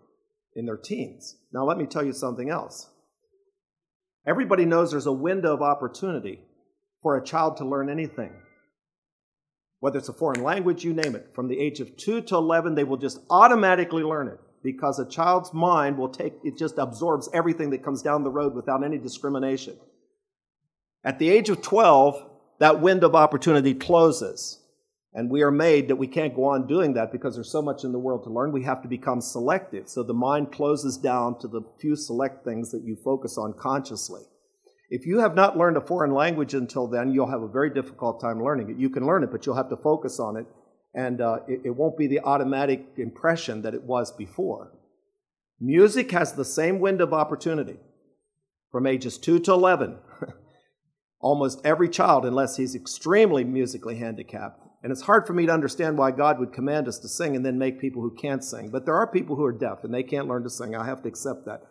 in 0.56 0.68
their 0.68 0.78
teens. 0.78 1.36
Now, 1.52 1.66
let 1.66 1.80
me 1.80 1.88
tell 1.88 2.06
you 2.06 2.14
something 2.14 2.50
else. 2.50 2.88
Everybody 4.28 4.66
knows 4.66 4.92
there's 4.92 5.08
a 5.08 5.12
window 5.12 5.54
of 5.56 5.64
opportunity 5.64 6.42
for 7.02 7.18
a 7.18 7.26
child 7.26 7.58
to 7.58 7.66
learn 7.66 7.90
anything 7.90 8.34
whether 9.86 10.00
it's 10.00 10.10
a 10.10 10.14
foreign 10.14 10.42
language, 10.42 10.84
you 10.84 10.94
name 10.94 11.16
it. 11.16 11.30
From 11.36 11.48
the 11.48 11.60
age 11.60 11.80
of 11.80 11.96
2 11.96 12.22
to 12.22 12.36
11, 12.36 12.74
they 12.74 12.84
will 12.84 12.98
just 12.98 13.20
automatically 13.30 14.02
learn 14.02 14.30
it 14.30 14.40
because 14.66 14.98
a 14.98 15.08
child's 15.08 15.54
mind 15.54 15.96
will 15.96 16.10
take, 16.10 16.34
it 16.44 16.58
just 16.58 16.80
absorbs 16.80 17.30
everything 17.34 17.70
that 17.70 17.84
comes 17.84 18.02
down 18.02 18.24
the 18.24 18.32
road 18.32 18.56
without 18.56 18.84
any 18.84 18.98
discrimination. 18.98 19.78
At 21.04 21.20
the 21.20 21.30
age 21.30 21.50
of 21.50 21.62
12, 21.62 22.32
that 22.60 22.82
window 22.82 23.08
of 23.08 23.16
opportunity 23.16 23.76
closes. 23.76 24.60
And 25.14 25.30
we 25.30 25.44
are 25.44 25.52
made 25.52 25.88
that 25.88 25.98
we 25.98 26.08
can't 26.08 26.36
go 26.36 26.46
on 26.46 26.68
doing 26.68 26.94
that 26.96 27.12
because 27.12 27.36
there's 27.36 27.52
so 27.52 27.62
much 27.62 27.84
in 27.84 27.92
the 27.92 28.00
world 28.00 28.24
to 28.24 28.32
learn. 28.32 28.52
We 28.52 28.64
have 28.64 28.82
to 28.82 28.88
become 28.88 29.22
selective. 29.22 29.88
So 29.88 30.02
the 30.02 30.16
mind 30.16 30.52
closes 30.52 30.98
down 30.98 31.40
to 31.40 31.48
the 31.48 31.62
few 31.80 31.96
select 31.96 32.44
things 32.44 32.72
that 32.72 32.82
you 32.84 32.98
focus 32.98 33.38
on 33.38 33.54
consciously. 33.54 34.24
If 34.90 35.06
you 35.06 35.20
have 35.20 35.36
not 35.36 35.58
learned 35.58 35.78
a 35.78 35.82
foreign 35.82 36.14
language 36.14 36.56
until 36.56 36.88
then, 36.88 37.14
you'll 37.14 37.30
have 37.30 37.44
a 37.44 37.48
very 37.48 37.70
difficult 37.70 38.20
time 38.20 38.44
learning 38.44 38.72
it. 38.72 38.78
You 38.78 38.90
can 38.90 39.06
learn 39.06 39.24
it, 39.24 39.32
but 39.32 39.46
you'll 39.46 39.56
have 39.56 39.70
to 39.70 39.78
focus 39.78 40.20
on 40.20 40.38
it, 40.38 40.48
and 40.96 41.20
uh, 41.20 41.40
it, 41.48 41.62
it 41.66 41.76
won't 41.76 41.98
be 41.98 42.08
the 42.08 42.22
automatic 42.22 42.86
impression 42.98 43.62
that 43.62 43.74
it 43.74 43.84
was 43.84 44.12
before. 44.14 44.72
Music 45.60 46.12
has 46.12 46.34
the 46.34 46.46
same 46.46 46.80
window 46.80 47.04
of 47.04 47.14
opportunity 47.14 47.78
from 48.72 48.88
ages 48.88 49.18
2 49.18 49.40
to 49.40 49.52
11. 49.52 49.98
Almost 51.20 51.62
every 51.66 51.90
child, 51.90 52.26
unless 52.26 52.58
he's 52.58 52.76
extremely 52.76 53.44
musically 53.44 53.98
handicapped. 53.98 54.62
And 54.84 54.92
it's 54.92 55.02
hard 55.02 55.26
for 55.26 55.34
me 55.34 55.46
to 55.48 55.52
understand 55.52 55.98
why 55.98 56.12
God 56.12 56.40
would 56.40 56.54
command 56.54 56.88
us 56.88 57.00
to 57.00 57.10
sing 57.10 57.36
and 57.36 57.46
then 57.46 57.58
make 57.58 57.82
people 57.82 58.02
who 58.02 58.16
can't 58.16 58.44
sing. 58.44 58.70
But 58.70 58.86
there 58.86 58.96
are 58.96 59.08
people 59.08 59.36
who 59.36 59.44
are 59.44 59.52
deaf 59.52 59.84
and 59.84 59.94
they 59.94 60.04
can't 60.04 60.28
learn 60.28 60.44
to 60.44 60.50
sing. 60.50 60.76
I 60.76 60.86
have 60.86 61.02
to 61.02 61.10
accept 61.10 61.46
that. 61.46 61.62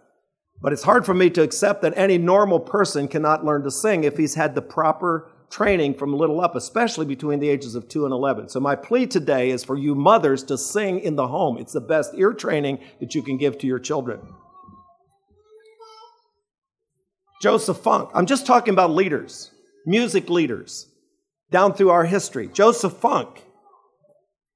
But 0.61 0.73
it's 0.73 0.83
hard 0.83 1.07
for 1.07 1.15
me 1.15 1.31
to 1.31 1.43
accept 1.43 1.83
that 1.83 1.97
any 1.97 2.19
normal 2.19 2.61
person 2.61 3.07
cannot 3.07 3.45
learn 3.45 3.63
to 3.63 3.71
sing 3.71 4.05
if 4.05 4.17
he's 4.17 4.35
had 4.35 4.55
the 4.55 4.63
proper 4.63 5.31
training 5.55 5.95
from 5.95 6.13
little 6.13 6.41
up, 6.41 6.57
especially 6.57 7.07
between 7.07 7.39
the 7.39 7.49
ages 7.49 7.77
of 7.77 7.89
2 7.89 8.05
and 8.05 8.13
11. 8.13 8.49
So, 8.49 8.59
my 8.59 8.75
plea 8.75 9.07
today 9.07 9.51
is 9.51 9.63
for 9.63 9.79
you 9.79 9.95
mothers 9.95 10.43
to 10.45 10.59
sing 10.59 10.99
in 10.99 11.15
the 11.15 11.29
home. 11.29 11.59
It's 11.59 11.73
the 11.73 11.81
best 11.81 12.13
ear 12.17 12.33
training 12.33 12.81
that 12.99 13.15
you 13.15 13.23
can 13.23 13.37
give 13.37 13.59
to 13.59 13.67
your 13.69 13.79
children. 13.79 14.21
Joseph 17.41 17.77
Funk, 17.77 18.11
I'm 18.15 18.27
just 18.27 18.47
talking 18.47 18.75
about 18.75 18.91
leaders, 18.91 19.53
music 19.87 20.29
leaders, 20.29 20.89
down 21.53 21.73
through 21.73 21.91
our 21.91 22.05
history. 22.05 22.49
Joseph 22.49 22.95
Funk, 22.95 23.45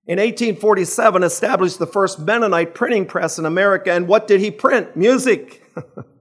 in 0.09 0.19
1847 0.19 1.23
established 1.23 1.79
the 1.79 1.87
first 1.87 2.19
Mennonite 2.19 2.75
printing 2.75 3.07
press 3.07 3.39
in 3.39 3.45
America. 3.45 3.93
And 3.93 4.09
what 4.09 4.27
did 4.27 4.41
he 4.41 4.51
print? 4.51 4.97
Music. 4.97 5.63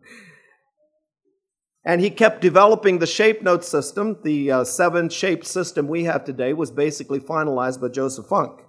and 1.87 2.01
he 2.01 2.09
kept 2.09 2.41
developing 2.41 2.99
the 2.99 3.07
shape 3.07 3.41
note 3.41 3.63
system. 3.63 4.17
The 4.21 4.51
uh, 4.51 4.63
seven 4.65 5.07
shape 5.07 5.45
system 5.45 5.87
we 5.87 6.03
have 6.03 6.25
today 6.25 6.51
was 6.51 6.69
basically 6.69 7.21
finalized 7.21 7.79
by 7.79 7.87
Joseph 7.87 8.25
Funk. 8.25 8.59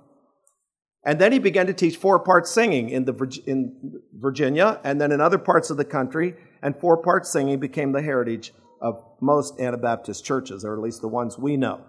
And 1.04 1.20
then 1.20 1.32
he 1.32 1.40
began 1.40 1.66
to 1.66 1.72
teach 1.72 1.96
four 1.96 2.20
part 2.20 2.46
singing 2.46 2.90
in, 2.90 3.06
the, 3.06 3.42
in 3.44 4.00
Virginia 4.14 4.80
and 4.84 5.00
then 5.00 5.10
in 5.10 5.20
other 5.20 5.36
parts 5.36 5.68
of 5.68 5.76
the 5.76 5.84
country. 5.84 6.36
And 6.62 6.78
four 6.78 7.02
part 7.02 7.26
singing 7.26 7.58
became 7.58 7.90
the 7.90 8.02
heritage 8.02 8.52
of 8.80 9.02
most 9.20 9.58
Anabaptist 9.58 10.24
churches, 10.24 10.64
or 10.64 10.74
at 10.74 10.80
least 10.80 11.00
the 11.00 11.08
ones 11.08 11.36
we 11.36 11.56
know. 11.56 11.80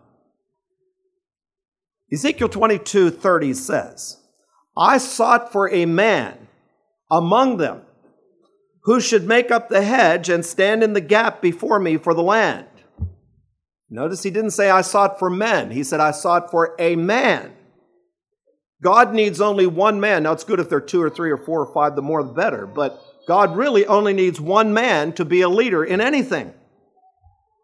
Ezekiel 2.12 2.50
22 2.50 3.12
30 3.12 3.54
says, 3.54 4.18
I 4.76 4.98
sought 4.98 5.52
for 5.52 5.72
a 5.72 5.86
man 5.86 6.48
among 7.12 7.58
them 7.58 7.84
who 8.84 9.00
should 9.00 9.28
make 9.28 9.52
up 9.52 9.70
the 9.70 9.84
hedge 9.84 10.30
and 10.30 10.46
stand 10.46 10.84
in 10.84 10.94
the 10.94 11.02
gap 11.02 11.42
before 11.42 11.80
me 11.80 11.98
for 11.98 12.14
the 12.14 12.24
land. 12.24 12.66
Notice 13.90 14.24
he 14.24 14.30
didn't 14.30 14.52
say, 14.52 14.70
I 14.70 14.82
sought 14.82 15.18
for 15.18 15.30
men. 15.30 15.72
He 15.72 15.84
said, 15.84 16.00
I 16.00 16.12
sought 16.12 16.52
for 16.52 16.76
a 16.80 16.96
man. 16.96 17.54
God 18.82 19.14
needs 19.14 19.42
only 19.42 19.68
one 19.68 20.00
man. 20.00 20.24
Now, 20.24 20.32
it's 20.32 20.44
good 20.44 20.60
if 20.60 20.70
there 20.70 20.78
are 20.78 20.82
two 20.82 21.02
or 21.02 21.10
three 21.10 21.32
or 21.32 21.38
four 21.38 21.62
or 21.62 21.74
five, 21.74 21.96
the 21.96 22.02
more 22.02 22.24
the 22.24 22.32
better. 22.32 22.66
But 22.66 23.02
God 23.28 23.56
really 23.56 23.86
only 23.86 24.14
needs 24.14 24.40
one 24.40 24.74
man 24.74 25.12
to 25.14 25.26
be 25.26 25.42
a 25.42 25.50
leader 25.50 25.84
in 25.84 26.02
anything. 26.02 26.54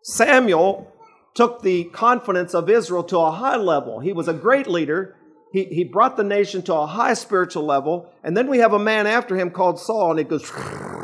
Samuel 0.04 0.92
took 1.36 1.62
the 1.62 1.86
confidence 1.86 2.54
of 2.54 2.70
Israel 2.70 3.04
to 3.04 3.18
a 3.20 3.32
high 3.32 3.58
level. 3.58 4.00
He 4.00 4.14
was 4.14 4.28
a 4.28 4.34
great 4.34 4.68
leader. 4.68 5.16
He, 5.54 5.66
he 5.66 5.84
brought 5.84 6.18
the 6.18 6.24
nation 6.24 6.62
to 6.64 6.74
a 6.74 6.88
high 6.88 7.14
spiritual 7.14 7.64
level. 7.64 8.12
And 8.24 8.36
then 8.36 8.48
we 8.48 8.58
have 8.58 8.74
a 8.74 8.80
man 8.80 9.08
after 9.08 9.36
him 9.38 9.52
called 9.52 9.80
Saul, 9.80 10.12
and 10.12 10.20
it 10.20 10.28
goes. 10.28 10.52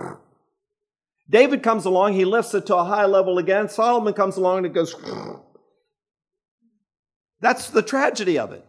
David 1.32 1.64
comes 1.64 1.86
along, 1.86 2.14
he 2.14 2.26
lifts 2.26 2.54
it 2.54 2.66
to 2.66 2.76
a 2.76 2.84
high 2.84 3.06
level 3.06 3.38
again. 3.38 3.70
Solomon 3.70 4.14
comes 4.14 4.36
along, 4.36 4.58
and 4.58 4.66
it 4.66 4.74
goes. 4.74 4.94
That's 7.40 7.70
the 7.70 7.82
tragedy 7.82 8.38
of 8.38 8.52
it. 8.52 8.66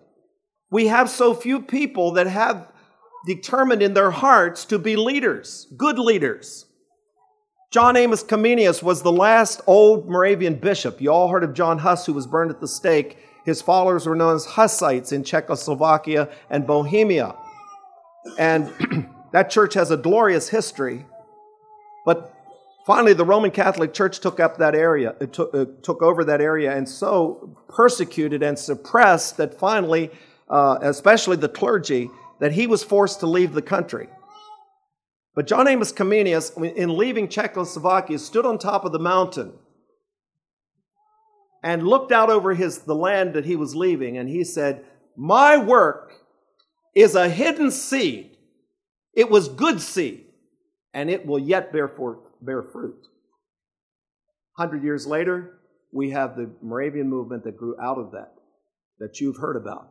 We 0.71 0.87
have 0.87 1.11
so 1.11 1.35
few 1.35 1.61
people 1.61 2.13
that 2.13 2.29
have 2.29 2.69
determined 3.27 3.83
in 3.83 3.95
their 3.95 4.13
hearts 4.13 4.65
to 4.67 4.79
be 4.79 4.97
leaders, 4.97 5.67
good 5.77 5.99
leaders. 5.99 6.67
John 7.73 7.97
Amos 7.97 8.23
Comenius 8.23 8.83
was 8.83 9.03
the 9.03 9.13
last 9.13 9.61
old 9.67 10.09
Moravian 10.09 10.55
bishop. 10.55 11.01
You 11.01 11.11
all 11.11 11.29
heard 11.29 11.43
of 11.43 11.55
John 11.55 11.79
Huss, 11.79 12.07
who 12.07 12.13
was 12.13 12.27
burned 12.27 12.51
at 12.51 12.61
the 12.61 12.69
stake. 12.69 13.19
His 13.45 13.61
followers 13.61 14.07
were 14.07 14.15
known 14.15 14.37
as 14.37 14.45
Hussites 14.45 15.11
in 15.11 15.25
Czechoslovakia 15.25 16.29
and 16.49 16.67
Bohemia. 16.67 17.35
And 18.39 18.71
that 19.33 19.51
church 19.51 19.75
has 19.75 19.91
a 19.91 19.97
glorious 19.97 20.49
history. 20.49 21.07
But 22.05 22.32
finally, 22.87 23.13
the 23.13 23.25
Roman 23.25 23.51
Catholic 23.51 23.93
Church 23.95 24.21
took 24.21 24.41
up 24.41 24.59
that 24.59 24.75
area, 24.75 25.15
it 25.21 25.33
took, 25.33 25.55
it 25.55 25.83
took 25.83 26.03
over 26.03 26.25
that 26.25 26.41
area, 26.41 26.77
and 26.77 26.89
so 26.89 27.57
persecuted 27.69 28.43
and 28.43 28.59
suppressed 28.59 29.37
that 29.37 29.59
finally, 29.59 30.11
uh, 30.49 30.79
especially 30.83 31.37
the 31.37 31.49
clergy, 31.49 32.11
that 32.41 32.53
he 32.53 32.67
was 32.67 32.83
forced 32.83 33.21
to 33.21 33.27
leave 33.27 33.53
the 33.53 33.63
country. 33.63 34.09
But 35.35 35.47
John 35.47 35.67
Amos 35.67 35.93
Comenius, 35.93 36.51
in 36.75 36.97
leaving 36.97 37.29
Czechoslovakia, 37.29 38.19
stood 38.19 38.45
on 38.45 38.59
top 38.59 38.85
of 38.85 38.93
the 38.93 38.99
mountain 38.99 39.55
and 41.63 41.87
looked 41.87 42.13
out 42.13 42.29
over 42.29 42.55
his, 42.55 42.81
the 42.81 42.95
land 42.95 43.35
that 43.35 43.45
he 43.45 43.57
was 43.57 43.75
leaving, 43.75 44.19
and 44.19 44.29
he 44.29 44.45
said, 44.45 44.85
My 45.17 45.57
work 45.57 46.15
is 46.95 47.15
a 47.15 47.29
hidden 47.29 47.71
seed. 47.71 48.37
It 49.15 49.31
was 49.31 49.49
good 49.49 49.81
seed, 49.81 50.25
and 50.93 51.09
it 51.09 51.25
will 51.25 51.39
yet 51.39 51.73
bear, 51.73 51.89
forth, 51.89 52.19
bear 52.45 52.63
fruit. 52.63 53.07
Hundred 54.57 54.83
years 54.83 55.07
later, 55.07 55.61
we 55.93 56.11
have 56.11 56.37
the 56.37 56.51
Moravian 56.63 57.09
movement 57.09 57.45
that 57.45 57.57
grew 57.57 57.77
out 57.81 57.99
of 57.99 58.13
that, 58.13 58.35
that 58.99 59.21
you've 59.21 59.37
heard 59.37 59.57
about. 59.57 59.89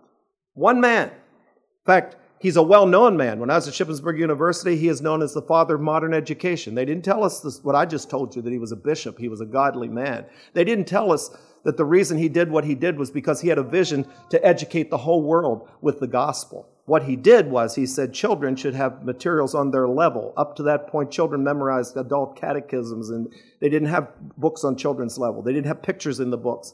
One 0.54 0.82
man. 0.82 1.10
In 1.10 1.86
fact, 1.86 2.16
he's 2.40 2.58
a 2.58 2.64
well 2.64 2.86
known 2.86 3.18
man. 3.18 3.40
When 3.40 3.50
I 3.50 3.56
was 3.56 3.68
at 3.68 3.74
Shippensburg 3.74 4.20
University, 4.20 4.76
he 4.76 4.88
is 4.88 5.02
known 5.02 5.22
as 5.22 5.34
the 5.34 5.42
father 5.42 5.76
of 5.76 5.82
modern 5.82 6.14
education. 6.14 6.76
They 6.76 6.86
didn't 6.86 7.06
tell 7.06 7.24
us 7.24 7.40
this, 7.40 7.64
what 7.64 7.76
I 7.76 7.86
just 7.86 8.10
told 8.10 8.36
you, 8.36 8.42
that 8.42 8.52
he 8.52 8.60
was 8.60 8.72
a 8.72 8.76
bishop, 8.76 9.18
he 9.18 9.30
was 9.30 9.42
a 9.42 9.46
godly 9.46 9.88
man. 9.88 10.26
They 10.54 10.64
didn't 10.64 10.86
tell 10.86 11.12
us 11.12 11.30
that 11.64 11.78
the 11.78 11.86
reason 11.86 12.18
he 12.18 12.30
did 12.30 12.50
what 12.50 12.66
he 12.66 12.76
did 12.76 12.98
was 12.98 13.12
because 13.12 13.42
he 13.42 13.50
had 13.50 13.58
a 13.58 13.64
vision 13.64 14.06
to 14.30 14.46
educate 14.46 14.90
the 14.90 14.98
whole 14.98 15.24
world 15.24 15.70
with 15.82 16.00
the 16.00 16.08
gospel. 16.08 16.68
What 16.86 17.04
he 17.04 17.16
did 17.16 17.52
was 17.52 17.76
he 17.76 17.86
said 17.86 18.14
children 18.14 18.56
should 18.56 18.74
have 18.74 19.06
materials 19.06 19.54
on 19.54 19.72
their 19.72 19.88
level. 19.88 20.34
Up 20.36 20.56
to 20.56 20.64
that 20.64 20.88
point, 20.88 21.12
children 21.12 21.44
memorized 21.44 21.96
adult 21.96 22.36
catechisms 22.36 23.10
and 23.10 23.32
they 23.60 23.70
didn't 23.70 23.90
have 23.90 24.10
books 24.38 24.64
on 24.64 24.76
children's 24.76 25.18
level. 25.18 25.42
They 25.42 25.54
didn't 25.54 25.68
have 25.68 25.84
pictures 25.84 26.20
in 26.20 26.32
the 26.32 26.38
books. 26.38 26.74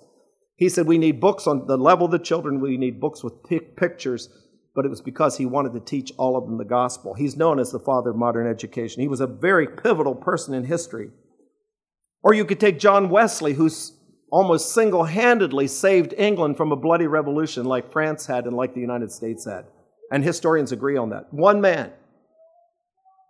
He 0.56 0.70
said 0.70 0.88
we 0.88 0.98
need 0.98 1.20
books 1.20 1.46
on 1.46 1.68
the 1.68 1.78
level 1.78 2.06
of 2.06 2.12
the 2.12 2.20
children, 2.20 2.60
we 2.60 2.78
need 2.78 3.00
books 3.00 3.24
with 3.24 3.44
pictures, 3.76 4.30
but 4.74 4.86
it 4.86 4.90
was 4.90 5.02
because 5.02 5.38
he 5.38 5.46
wanted 5.46 5.74
to 5.74 5.80
teach 5.80 6.12
all 6.18 6.36
of 6.36 6.46
them 6.46 6.58
the 6.58 6.66
gospel. 6.66 7.14
He's 7.14 7.38
known 7.38 7.60
as 7.60 7.72
the 7.72 7.80
father 7.80 8.10
of 8.12 8.16
modern 8.16 8.48
education. 8.48 9.02
He 9.02 9.08
was 9.08 9.22
a 9.22 9.28
very 9.28 9.68
pivotal 9.68 10.16
person 10.16 10.56
in 10.56 10.64
history. 10.64 11.10
Or 12.24 12.34
you 12.34 12.44
could 12.44 12.60
take 12.60 12.80
John 12.80 13.10
Wesley, 13.10 13.54
who's 13.54 13.97
almost 14.32 14.74
single 14.74 15.06
handedly 15.06 15.68
saved 15.68 16.14
England 16.18 16.58
from 16.58 16.72
a 16.72 16.76
bloody 16.76 17.08
revolution 17.08 17.66
like 17.66 17.92
France 17.92 18.26
had 18.26 18.46
and 18.46 18.56
like 18.56 18.74
the 18.74 18.82
United 18.82 19.12
States 19.12 19.46
had. 19.46 19.66
And 20.12 20.24
historians 20.24 20.72
agree 20.72 20.98
on 20.98 21.10
that. 21.10 21.34
One 21.34 21.62
man. 21.62 21.92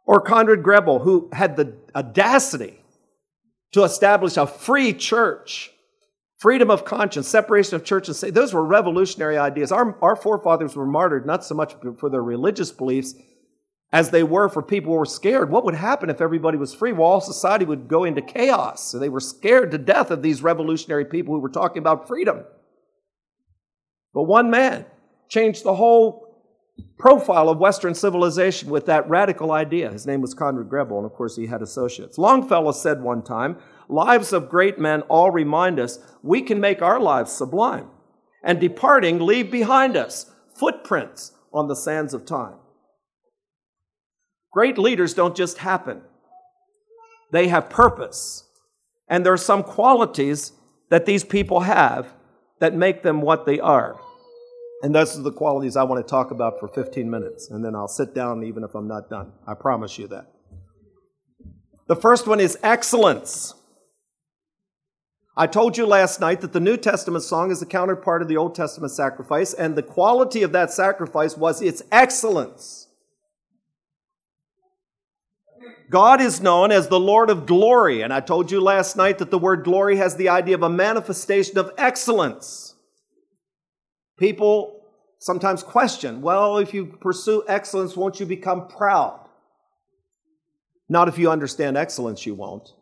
Or 0.06 0.22
Conrad 0.22 0.64
Grebel, 0.64 1.00
who 1.00 1.30
had 1.34 1.58
the 1.58 1.76
audacity 1.96 2.80
to 3.74 3.84
establish 3.84 4.38
a 4.38 4.48
free 4.48 4.94
church, 4.94 5.72
freedom 6.38 6.72
of 6.72 6.86
conscience, 6.86 7.28
separation 7.28 7.76
of 7.76 7.84
church 7.84 8.08
and 8.08 8.16
state. 8.16 8.34
Those 8.34 8.54
were 8.54 8.64
revolutionary 8.64 9.38
ideas. 9.38 9.72
Our, 9.72 9.98
our 10.02 10.16
forefathers 10.16 10.76
were 10.76 10.86
martyred 10.86 11.26
not 11.26 11.44
so 11.44 11.56
much 11.56 11.76
for 12.00 12.10
their 12.10 12.24
religious 12.24 12.72
beliefs 12.72 13.16
as 13.92 14.10
they 14.10 14.24
were 14.24 14.50
for 14.50 14.62
people 14.62 14.92
who 14.92 15.00
were 15.00 15.06
scared. 15.06 15.50
What 15.50 15.64
would 15.64 15.76
happen 15.76 16.10
if 16.10 16.20
everybody 16.20 16.58
was 16.58 16.74
free? 16.74 16.92
Well, 16.92 17.08
all 17.08 17.22
society 17.22 17.66
would 17.66 17.88
go 17.88 18.04
into 18.04 18.22
chaos. 18.22 18.84
So 18.84 19.00
they 19.00 19.10
were 19.10 19.22
scared 19.22 19.72
to 19.72 19.78
death 19.78 20.12
of 20.12 20.22
these 20.22 20.42
revolutionary 20.42 21.06
people 21.06 21.34
who 21.34 21.40
were 21.40 21.50
talking 21.50 21.80
about 21.80 22.08
freedom. 22.08 22.44
But 24.14 24.24
one 24.24 24.50
man 24.50 24.86
changed 25.30 25.64
the 25.64 25.76
whole 25.76 26.28
profile 26.98 27.50
of 27.50 27.60
Western 27.60 27.94
civilization 27.94 28.70
with 28.70 28.86
that 28.88 29.10
radical 29.10 29.52
idea. 29.52 29.92
His 29.92 30.06
name 30.06 30.22
was 30.22 30.34
Conrad 30.34 30.70
Grebel, 30.70 30.98
and 30.98 31.06
of 31.06 31.14
course, 31.14 31.36
he 31.36 31.48
had 31.48 31.62
associates. 31.62 32.18
Longfellow 32.18 32.72
said 32.72 33.02
one 33.02 33.24
time, 33.24 33.58
Lives 33.90 34.34
of 34.34 34.50
great 34.50 34.78
men 34.78 35.02
all 35.04 35.32
remind 35.32 35.80
us 35.80 36.00
we 36.22 36.42
can 36.42 36.60
make 36.60 36.82
our 36.82 37.00
lives 37.00 37.32
sublime, 37.32 37.88
and 38.44 38.60
departing, 38.60 39.20
leave 39.20 39.50
behind 39.50 39.96
us 39.96 40.32
footprints 40.54 41.32
on 41.54 41.68
the 41.68 41.76
sands 41.76 42.14
of 42.14 42.26
time. 42.26 42.56
Great 44.58 44.80
leaders 44.80 45.14
don't 45.14 45.36
just 45.36 45.60
happen, 45.60 46.02
they 47.32 47.48
have 47.48 47.70
purpose. 47.70 48.44
And 49.08 49.24
there 49.24 49.32
are 49.32 49.38
some 49.52 49.62
qualities 49.62 50.52
that 50.90 51.06
these 51.06 51.24
people 51.24 51.60
have 51.60 52.12
that 52.60 52.74
make 52.74 53.04
them 53.04 53.22
what 53.22 53.46
they 53.46 53.60
are. 53.60 54.00
And 54.82 54.96
those 54.96 55.16
are 55.16 55.22
the 55.22 55.32
qualities 55.32 55.78
I 55.78 55.84
want 55.84 56.04
to 56.04 56.10
talk 56.10 56.32
about 56.32 56.60
for 56.60 56.68
15 56.70 57.08
minutes, 57.08 57.52
and 57.52 57.64
then 57.64 57.76
I'll 57.76 57.88
sit 57.88 58.16
down 58.16 58.44
even 58.44 58.64
if 58.64 58.74
I'm 58.74 58.88
not 58.88 59.12
done. 59.12 59.32
I 59.48 59.54
promise 59.54 60.00
you 60.00 60.08
that. 60.08 60.26
The 61.88 61.96
first 61.96 62.26
one 62.26 62.40
is 62.40 62.58
excellence. 62.64 63.54
I 65.38 65.46
told 65.46 65.78
you 65.78 65.86
last 65.86 66.20
night 66.20 66.42
that 66.42 66.54
the 66.54 66.60
New 66.60 66.78
Testament 66.78 67.24
song 67.24 67.52
is 67.52 67.60
the 67.60 67.68
counterpart 67.68 68.24
of 68.24 68.28
the 68.28 68.38
Old 68.38 68.56
Testament 68.56 68.92
sacrifice, 68.92 69.54
and 69.54 69.76
the 69.76 69.84
quality 69.84 70.42
of 70.42 70.52
that 70.54 70.72
sacrifice 70.72 71.38
was 71.38 71.62
its 71.62 71.84
excellence. 71.92 72.87
God 75.90 76.20
is 76.20 76.42
known 76.42 76.72
as 76.72 76.88
the 76.88 77.00
Lord 77.00 77.30
of 77.30 77.46
glory. 77.46 78.02
And 78.02 78.14
I 78.14 78.20
told 78.20 78.52
you 78.52 78.60
last 78.60 78.98
night 78.98 79.20
that 79.20 79.32
the 79.32 79.40
word 79.40 79.64
glory 79.64 79.98
has 79.98 80.16
the 80.16 80.30
idea 80.30 80.56
of 80.56 80.64
a 80.64 80.70
manifestation 80.70 81.58
of 81.58 81.72
excellence. 81.78 82.76
People 84.18 84.82
sometimes 85.20 85.64
question, 85.64 86.22
well, 86.22 86.58
if 86.58 86.74
you 86.74 86.86
pursue 86.86 87.44
excellence, 87.48 87.96
won't 87.96 88.20
you 88.20 88.26
become 88.26 88.68
proud? 88.68 89.28
Not 90.90 91.08
if 91.08 91.18
you 91.18 91.30
understand 91.30 91.78
excellence, 91.78 92.26
you 92.26 92.34
won't. 92.34 92.74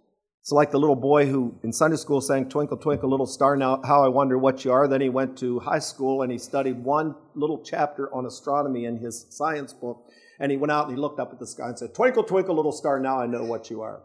It's 0.41 0.51
like 0.51 0.69
the 0.69 0.79
little 0.79 0.95
boy 0.95 1.25
who 1.25 1.57
in 1.63 1.73
Sunday 1.73 1.97
school 1.97 2.21
sang, 2.21 2.49
Twinkle, 2.49 2.77
Twinkle, 2.77 3.09
Little 3.09 3.25
Star, 3.25 3.57
now 3.57 3.81
how 3.83 4.03
I 4.03 4.09
wonder 4.09 4.37
what 4.37 4.63
you 4.63 4.71
are. 4.71 4.87
Then 4.87 5.01
he 5.01 5.09
went 5.09 5.37
to 5.39 5.59
high 5.59 5.79
school 5.79 6.21
and 6.21 6.31
he 6.31 6.37
studied 6.37 6.83
one 6.83 7.15
little 7.33 7.63
chapter 7.63 8.13
on 8.13 8.27
astronomy 8.27 8.85
in 8.85 8.97
his 8.97 9.25
science 9.29 9.73
book. 9.73 10.07
And 10.39 10.51
he 10.51 10.57
went 10.57 10.71
out 10.71 10.87
and 10.87 10.95
he 10.95 11.01
looked 11.01 11.19
up 11.19 11.31
at 11.31 11.39
the 11.39 11.47
sky 11.47 11.69
and 11.69 11.79
said, 11.79 11.93
Twinkle, 11.93 12.23
twinkle, 12.23 12.55
little 12.55 12.71
star, 12.71 12.99
now 12.99 13.19
I 13.19 13.25
know 13.25 13.43
what 13.43 13.69
you 13.69 13.81
are. 13.81 14.01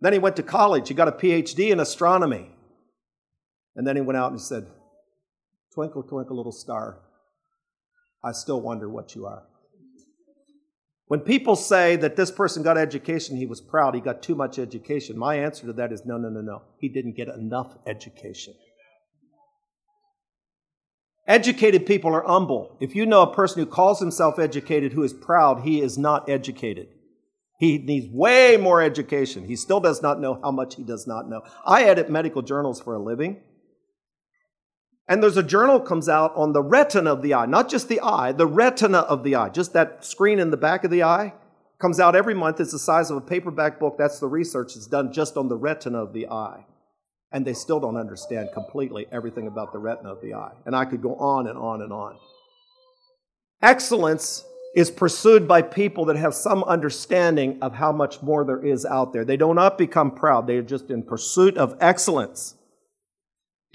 Then 0.00 0.12
he 0.12 0.18
went 0.18 0.36
to 0.36 0.42
college. 0.42 0.88
He 0.88 0.94
got 0.94 1.08
a 1.08 1.12
PhD 1.12 1.70
in 1.70 1.80
astronomy. 1.80 2.50
And 3.74 3.86
then 3.86 3.96
he 3.96 4.02
went 4.02 4.16
out 4.16 4.30
and 4.30 4.40
he 4.40 4.44
said, 4.44 4.66
Twinkle, 5.74 6.02
twinkle, 6.02 6.36
little 6.36 6.52
star, 6.52 7.00
I 8.24 8.32
still 8.32 8.60
wonder 8.60 8.88
what 8.88 9.14
you 9.14 9.26
are. 9.26 9.44
When 11.08 11.20
people 11.20 11.54
say 11.54 11.96
that 11.96 12.16
this 12.16 12.30
person 12.30 12.62
got 12.62 12.76
education, 12.76 13.36
he 13.36 13.46
was 13.46 13.60
proud, 13.60 13.94
he 13.94 14.00
got 14.00 14.22
too 14.22 14.34
much 14.34 14.58
education, 14.58 15.16
my 15.16 15.36
answer 15.36 15.66
to 15.66 15.72
that 15.74 15.92
is 15.92 16.04
no, 16.04 16.16
no, 16.16 16.28
no, 16.28 16.40
no. 16.40 16.62
He 16.78 16.88
didn't 16.88 17.16
get 17.16 17.28
enough 17.28 17.76
education. 17.86 18.54
Educated 21.26 21.86
people 21.86 22.14
are 22.14 22.24
humble. 22.24 22.76
If 22.78 22.94
you 22.94 23.04
know 23.04 23.22
a 23.22 23.34
person 23.34 23.58
who 23.58 23.66
calls 23.66 23.98
himself 23.98 24.38
educated 24.38 24.92
who 24.92 25.02
is 25.02 25.12
proud, 25.12 25.62
he 25.62 25.80
is 25.80 25.98
not 25.98 26.28
educated. 26.28 26.88
He 27.58 27.78
needs 27.78 28.06
way 28.12 28.56
more 28.56 28.80
education. 28.80 29.46
He 29.46 29.56
still 29.56 29.80
does 29.80 30.02
not 30.02 30.20
know 30.20 30.38
how 30.40 30.52
much 30.52 30.76
he 30.76 30.84
does 30.84 31.06
not 31.06 31.28
know. 31.28 31.42
I 31.64 31.84
edit 31.84 32.10
medical 32.10 32.42
journals 32.42 32.80
for 32.80 32.94
a 32.94 33.02
living. 33.02 33.40
And 35.08 35.22
there's 35.22 35.36
a 35.36 35.42
journal 35.42 35.80
comes 35.80 36.08
out 36.08 36.32
on 36.36 36.52
the 36.52 36.62
retina 36.62 37.12
of 37.12 37.22
the 37.22 37.34
eye, 37.34 37.46
not 37.46 37.68
just 37.68 37.88
the 37.88 38.00
eye, 38.00 38.32
the 38.32 38.46
retina 38.46 38.98
of 38.98 39.24
the 39.24 39.36
eye, 39.36 39.48
just 39.48 39.72
that 39.72 40.04
screen 40.04 40.38
in 40.38 40.50
the 40.50 40.56
back 40.56 40.84
of 40.84 40.90
the 40.90 41.02
eye 41.02 41.32
comes 41.80 41.98
out 41.98 42.14
every 42.14 42.34
month. 42.34 42.60
It's 42.60 42.72
the 42.72 42.78
size 42.78 43.10
of 43.10 43.16
a 43.16 43.20
paperback 43.20 43.80
book. 43.80 43.96
That's 43.98 44.20
the 44.20 44.28
research 44.28 44.74
that's 44.74 44.86
done 44.86 45.12
just 45.12 45.36
on 45.36 45.48
the 45.48 45.56
retina 45.56 46.02
of 46.02 46.12
the 46.12 46.28
eye 46.28 46.66
and 47.32 47.44
they 47.44 47.52
still 47.52 47.80
don't 47.80 47.96
understand 47.96 48.50
completely 48.54 49.06
everything 49.10 49.46
about 49.46 49.72
the 49.72 49.78
retina 49.78 50.12
of 50.12 50.20
the 50.22 50.34
eye. 50.34 50.52
And 50.64 50.74
I 50.74 50.84
could 50.84 51.02
go 51.02 51.16
on 51.16 51.46
and 51.46 51.58
on 51.58 51.82
and 51.82 51.92
on. 51.92 52.18
Excellence 53.62 54.44
is 54.74 54.90
pursued 54.90 55.48
by 55.48 55.62
people 55.62 56.04
that 56.04 56.16
have 56.16 56.34
some 56.34 56.62
understanding 56.64 57.58
of 57.62 57.74
how 57.74 57.90
much 57.90 58.22
more 58.22 58.44
there 58.44 58.64
is 58.64 58.84
out 58.84 59.12
there. 59.12 59.24
They 59.24 59.38
do 59.38 59.54
not 59.54 59.78
become 59.78 60.10
proud, 60.10 60.46
they 60.46 60.56
are 60.56 60.62
just 60.62 60.90
in 60.90 61.02
pursuit 61.02 61.56
of 61.56 61.76
excellence. 61.80 62.54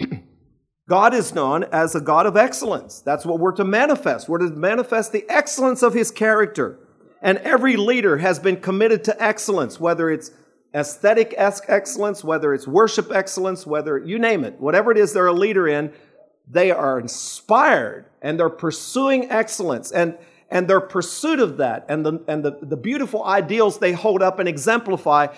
God 0.88 1.14
is 1.14 1.34
known 1.34 1.64
as 1.64 1.94
a 1.94 2.00
God 2.00 2.26
of 2.26 2.36
excellence. 2.36 3.00
That's 3.00 3.24
what 3.24 3.38
we're 3.38 3.56
to 3.56 3.64
manifest. 3.64 4.28
We're 4.28 4.38
to 4.38 4.50
manifest 4.50 5.12
the 5.12 5.24
excellence 5.28 5.82
of 5.82 5.94
his 5.94 6.10
character. 6.10 6.78
And 7.20 7.38
every 7.38 7.76
leader 7.76 8.18
has 8.18 8.38
been 8.38 8.60
committed 8.60 9.04
to 9.04 9.22
excellence, 9.22 9.78
whether 9.78 10.10
it's 10.10 10.32
aesthetic 10.74 11.34
excellence, 11.36 12.24
whether 12.24 12.54
it's 12.54 12.66
worship 12.66 13.10
excellence, 13.12 13.66
whether 13.66 13.98
you 13.98 14.18
name 14.18 14.44
it, 14.44 14.58
whatever 14.58 14.90
it 14.90 14.98
is 14.98 15.12
they're 15.12 15.26
a 15.26 15.32
leader 15.32 15.68
in, 15.68 15.92
they 16.48 16.70
are 16.70 16.98
inspired 16.98 18.06
and 18.20 18.38
they're 18.38 18.50
pursuing 18.50 19.30
excellence 19.30 19.90
and, 19.92 20.16
and 20.50 20.68
their 20.68 20.80
pursuit 20.80 21.40
of 21.40 21.58
that 21.58 21.84
and, 21.88 22.04
the, 22.04 22.24
and 22.26 22.44
the, 22.44 22.58
the 22.62 22.76
beautiful 22.76 23.24
ideals 23.24 23.78
they 23.78 23.92
hold 23.92 24.22
up 24.22 24.38
and 24.38 24.48
exemplify 24.48 25.28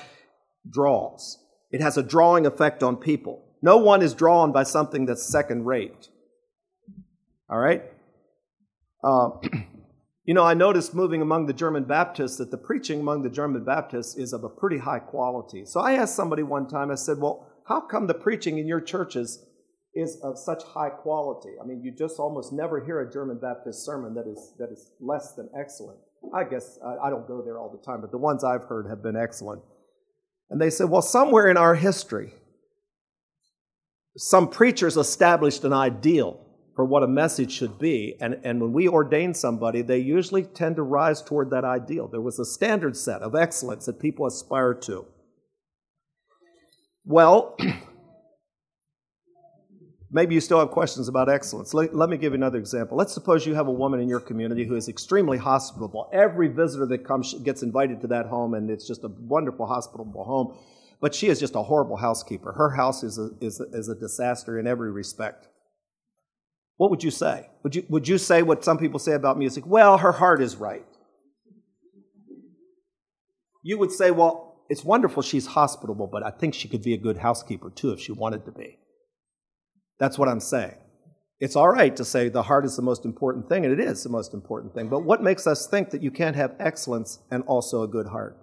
draws. 0.68 1.38
It 1.70 1.80
has 1.80 1.96
a 1.96 2.02
drawing 2.02 2.46
effect 2.46 2.82
on 2.82 2.96
people. 2.96 3.44
No 3.60 3.78
one 3.78 4.02
is 4.02 4.14
drawn 4.14 4.52
by 4.52 4.62
something 4.62 5.06
that's 5.06 5.24
second 5.24 5.64
rate. 5.64 6.08
All 7.50 7.58
right? 7.58 7.82
Uh, 9.02 9.30
You 10.24 10.32
know, 10.32 10.44
I 10.44 10.54
noticed 10.54 10.94
moving 10.94 11.20
among 11.20 11.46
the 11.46 11.52
German 11.52 11.84
Baptists 11.84 12.38
that 12.38 12.50
the 12.50 12.56
preaching 12.56 13.00
among 13.00 13.22
the 13.22 13.30
German 13.30 13.62
Baptists 13.62 14.16
is 14.16 14.32
of 14.32 14.42
a 14.42 14.48
pretty 14.48 14.78
high 14.78 14.98
quality. 14.98 15.66
So 15.66 15.80
I 15.80 15.92
asked 15.92 16.16
somebody 16.16 16.42
one 16.42 16.66
time, 16.66 16.90
I 16.90 16.94
said, 16.94 17.18
Well, 17.18 17.46
how 17.68 17.82
come 17.82 18.06
the 18.06 18.14
preaching 18.14 18.56
in 18.58 18.66
your 18.66 18.80
churches 18.80 19.44
is 19.94 20.18
of 20.22 20.38
such 20.38 20.62
high 20.62 20.88
quality? 20.88 21.50
I 21.62 21.66
mean, 21.66 21.82
you 21.82 21.92
just 21.94 22.18
almost 22.18 22.54
never 22.54 22.82
hear 22.82 23.00
a 23.00 23.12
German 23.12 23.38
Baptist 23.38 23.84
sermon 23.84 24.14
that 24.14 24.26
is, 24.26 24.54
that 24.58 24.70
is 24.70 24.92
less 24.98 25.34
than 25.34 25.50
excellent. 25.58 25.98
I 26.34 26.44
guess 26.44 26.78
I, 26.82 27.06
I 27.06 27.10
don't 27.10 27.28
go 27.28 27.42
there 27.42 27.58
all 27.58 27.70
the 27.70 27.84
time, 27.84 28.00
but 28.00 28.10
the 28.10 28.18
ones 28.18 28.44
I've 28.44 28.64
heard 28.64 28.86
have 28.88 29.02
been 29.02 29.16
excellent. 29.16 29.62
And 30.48 30.58
they 30.58 30.70
said, 30.70 30.88
Well, 30.88 31.02
somewhere 31.02 31.48
in 31.48 31.58
our 31.58 31.74
history, 31.74 32.32
some 34.16 34.48
preachers 34.48 34.96
established 34.96 35.64
an 35.64 35.74
ideal 35.74 36.43
for 36.74 36.84
what 36.84 37.02
a 37.02 37.06
message 37.06 37.52
should 37.52 37.78
be. 37.78 38.16
And, 38.20 38.40
and 38.44 38.60
when 38.60 38.72
we 38.72 38.88
ordain 38.88 39.34
somebody, 39.34 39.82
they 39.82 39.98
usually 39.98 40.42
tend 40.42 40.76
to 40.76 40.82
rise 40.82 41.22
toward 41.22 41.50
that 41.50 41.64
ideal. 41.64 42.08
There 42.08 42.20
was 42.20 42.38
a 42.38 42.44
standard 42.44 42.96
set 42.96 43.22
of 43.22 43.34
excellence 43.34 43.86
that 43.86 44.00
people 44.00 44.26
aspire 44.26 44.74
to. 44.74 45.06
Well, 47.04 47.56
maybe 50.10 50.34
you 50.34 50.40
still 50.40 50.58
have 50.58 50.70
questions 50.70 51.08
about 51.08 51.28
excellence. 51.28 51.74
Let, 51.74 51.94
let, 51.94 52.08
me 52.08 52.16
give 52.16 52.32
you 52.32 52.36
another 52.36 52.58
example. 52.58 52.96
Let's 52.96 53.12
suppose 53.12 53.46
you 53.46 53.54
have 53.54 53.68
a 53.68 53.72
woman 53.72 54.00
in 54.00 54.08
your 54.08 54.20
community 54.20 54.64
who 54.64 54.74
is 54.74 54.88
extremely 54.88 55.38
hospitable. 55.38 56.08
Every 56.12 56.48
visitor 56.48 56.86
that 56.86 57.04
comes 57.04 57.34
gets 57.34 57.62
invited 57.62 58.00
to 58.00 58.06
that 58.08 58.26
home, 58.26 58.54
and 58.54 58.70
it's 58.70 58.86
just 58.86 59.04
a 59.04 59.08
wonderful 59.08 59.66
hospitable 59.66 60.24
home. 60.24 60.56
But 61.00 61.14
she 61.14 61.28
is 61.28 61.38
just 61.38 61.54
a 61.54 61.62
horrible 61.62 61.96
housekeeper. 61.96 62.52
Her 62.52 62.70
house 62.70 63.02
is 63.02 63.18
a, 63.18 63.30
is 63.40 63.60
a, 63.60 63.64
is 63.64 63.88
a 63.88 63.94
disaster 63.94 64.58
in 64.58 64.66
every 64.66 64.90
respect. 64.90 65.48
What 66.76 66.90
would 66.90 67.04
you 67.04 67.10
say? 67.10 67.48
Would 67.62 67.76
you, 67.76 67.86
would 67.88 68.08
you 68.08 68.18
say 68.18 68.42
what 68.42 68.64
some 68.64 68.78
people 68.78 68.98
say 68.98 69.12
about 69.12 69.38
music? 69.38 69.64
Well, 69.66 69.98
her 69.98 70.12
heart 70.12 70.42
is 70.42 70.56
right. 70.56 70.84
You 73.62 73.78
would 73.78 73.92
say, 73.92 74.10
well, 74.10 74.64
it's 74.68 74.84
wonderful 74.84 75.22
she's 75.22 75.46
hospitable, 75.46 76.06
but 76.06 76.22
I 76.22 76.30
think 76.30 76.54
she 76.54 76.68
could 76.68 76.82
be 76.82 76.94
a 76.94 76.98
good 76.98 77.18
housekeeper 77.18 77.70
too 77.70 77.92
if 77.92 78.00
she 78.00 78.12
wanted 78.12 78.44
to 78.46 78.52
be. 78.52 78.78
That's 79.98 80.18
what 80.18 80.28
I'm 80.28 80.40
saying. 80.40 80.74
It's 81.40 81.56
all 81.56 81.68
right 81.68 81.94
to 81.96 82.04
say 82.04 82.28
the 82.28 82.42
heart 82.42 82.64
is 82.64 82.76
the 82.76 82.82
most 82.82 83.04
important 83.04 83.48
thing, 83.48 83.64
and 83.64 83.72
it 83.72 83.80
is 83.80 84.02
the 84.02 84.08
most 84.08 84.34
important 84.34 84.74
thing, 84.74 84.88
but 84.88 85.04
what 85.04 85.22
makes 85.22 85.46
us 85.46 85.66
think 85.66 85.90
that 85.90 86.02
you 86.02 86.10
can't 86.10 86.36
have 86.36 86.54
excellence 86.58 87.18
and 87.30 87.42
also 87.44 87.82
a 87.82 87.88
good 87.88 88.06
heart? 88.06 88.38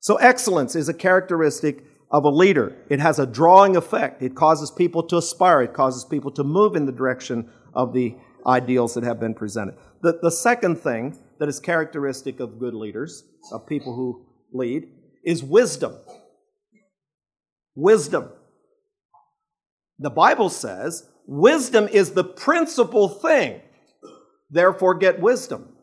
So, 0.00 0.16
excellence 0.16 0.76
is 0.76 0.88
a 0.88 0.94
characteristic 0.94 1.84
of 2.10 2.24
a 2.24 2.30
leader. 2.30 2.76
It 2.88 3.00
has 3.00 3.18
a 3.18 3.26
drawing 3.26 3.76
effect. 3.76 4.22
It 4.22 4.34
causes 4.34 4.70
people 4.70 5.02
to 5.04 5.16
aspire. 5.16 5.62
It 5.62 5.74
causes 5.74 6.04
people 6.04 6.30
to 6.32 6.44
move 6.44 6.74
in 6.74 6.86
the 6.86 6.92
direction 6.92 7.50
of 7.74 7.92
the 7.92 8.16
ideals 8.46 8.94
that 8.94 9.04
have 9.04 9.20
been 9.20 9.34
presented. 9.34 9.76
The, 10.02 10.18
the 10.22 10.30
second 10.30 10.76
thing 10.76 11.18
that 11.38 11.48
is 11.48 11.60
characteristic 11.60 12.40
of 12.40 12.58
good 12.58 12.74
leaders, 12.74 13.24
of 13.52 13.66
people 13.66 13.94
who 13.94 14.26
lead, 14.52 14.88
is 15.24 15.42
wisdom. 15.42 15.94
Wisdom. 17.74 18.30
The 19.98 20.10
Bible 20.10 20.48
says 20.48 21.08
wisdom 21.26 21.88
is 21.88 22.12
the 22.12 22.24
principal 22.24 23.08
thing. 23.08 23.60
Therefore, 24.50 24.94
get 24.94 25.20
wisdom. 25.20 25.74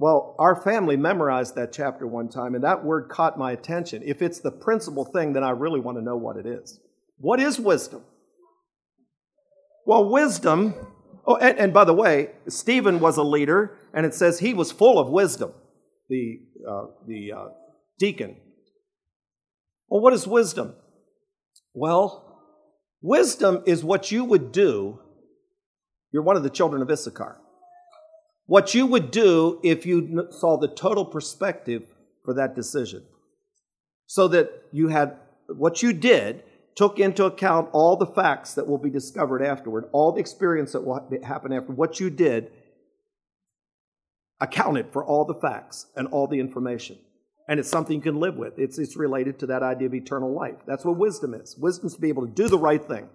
Well, 0.00 0.34
our 0.38 0.56
family 0.56 0.96
memorized 0.96 1.56
that 1.56 1.74
chapter 1.74 2.06
one 2.06 2.30
time, 2.30 2.54
and 2.54 2.64
that 2.64 2.82
word 2.82 3.10
caught 3.10 3.36
my 3.36 3.52
attention. 3.52 4.02
If 4.02 4.22
it's 4.22 4.40
the 4.40 4.50
principal 4.50 5.04
thing, 5.04 5.34
then 5.34 5.44
I 5.44 5.50
really 5.50 5.78
want 5.78 5.98
to 5.98 6.02
know 6.02 6.16
what 6.16 6.38
it 6.38 6.46
is. 6.46 6.80
What 7.18 7.38
is 7.38 7.60
wisdom? 7.60 8.02
Well, 9.84 10.08
wisdom, 10.08 10.72
oh, 11.26 11.36
and, 11.36 11.58
and 11.58 11.74
by 11.74 11.84
the 11.84 11.92
way, 11.92 12.30
Stephen 12.48 12.98
was 12.98 13.18
a 13.18 13.22
leader, 13.22 13.76
and 13.92 14.06
it 14.06 14.14
says 14.14 14.38
he 14.38 14.54
was 14.54 14.72
full 14.72 14.98
of 14.98 15.10
wisdom, 15.10 15.52
the, 16.08 16.38
uh, 16.66 16.86
the 17.06 17.32
uh, 17.36 17.48
deacon. 17.98 18.36
Well, 19.90 20.00
what 20.00 20.14
is 20.14 20.26
wisdom? 20.26 20.76
Well, 21.74 22.40
wisdom 23.02 23.62
is 23.66 23.84
what 23.84 24.10
you 24.10 24.24
would 24.24 24.50
do. 24.50 24.98
You're 26.10 26.22
one 26.22 26.38
of 26.38 26.42
the 26.42 26.48
children 26.48 26.80
of 26.80 26.90
Issachar. 26.90 27.38
What 28.50 28.74
you 28.74 28.84
would 28.86 29.12
do 29.12 29.60
if 29.62 29.86
you 29.86 30.26
saw 30.32 30.56
the 30.56 30.66
total 30.66 31.04
perspective 31.04 31.84
for 32.24 32.34
that 32.34 32.56
decision. 32.56 33.04
So 34.06 34.26
that 34.26 34.64
you 34.72 34.88
had 34.88 35.18
what 35.46 35.84
you 35.84 35.92
did 35.92 36.42
took 36.74 36.98
into 36.98 37.26
account 37.26 37.68
all 37.70 37.94
the 37.94 38.08
facts 38.08 38.54
that 38.54 38.66
will 38.66 38.76
be 38.76 38.90
discovered 38.90 39.40
afterward, 39.40 39.84
all 39.92 40.10
the 40.10 40.18
experience 40.18 40.72
that 40.72 40.84
will 40.84 41.08
happen 41.22 41.52
after 41.52 41.70
what 41.70 42.00
you 42.00 42.10
did, 42.10 42.50
accounted 44.40 44.86
for 44.92 45.04
all 45.04 45.24
the 45.24 45.34
facts 45.34 45.86
and 45.94 46.08
all 46.08 46.26
the 46.26 46.40
information. 46.40 46.98
And 47.46 47.60
it's 47.60 47.70
something 47.70 47.94
you 47.94 48.02
can 48.02 48.18
live 48.18 48.34
with. 48.34 48.58
It's, 48.58 48.80
it's 48.80 48.96
related 48.96 49.38
to 49.38 49.46
that 49.46 49.62
idea 49.62 49.86
of 49.86 49.94
eternal 49.94 50.34
life. 50.34 50.56
That's 50.66 50.84
what 50.84 50.96
wisdom 50.96 51.34
is. 51.34 51.56
Wisdom 51.56 51.86
is 51.86 51.94
to 51.94 52.00
be 52.00 52.08
able 52.08 52.26
to 52.26 52.32
do 52.32 52.48
the 52.48 52.58
right 52.58 52.84
thing. 52.84 53.08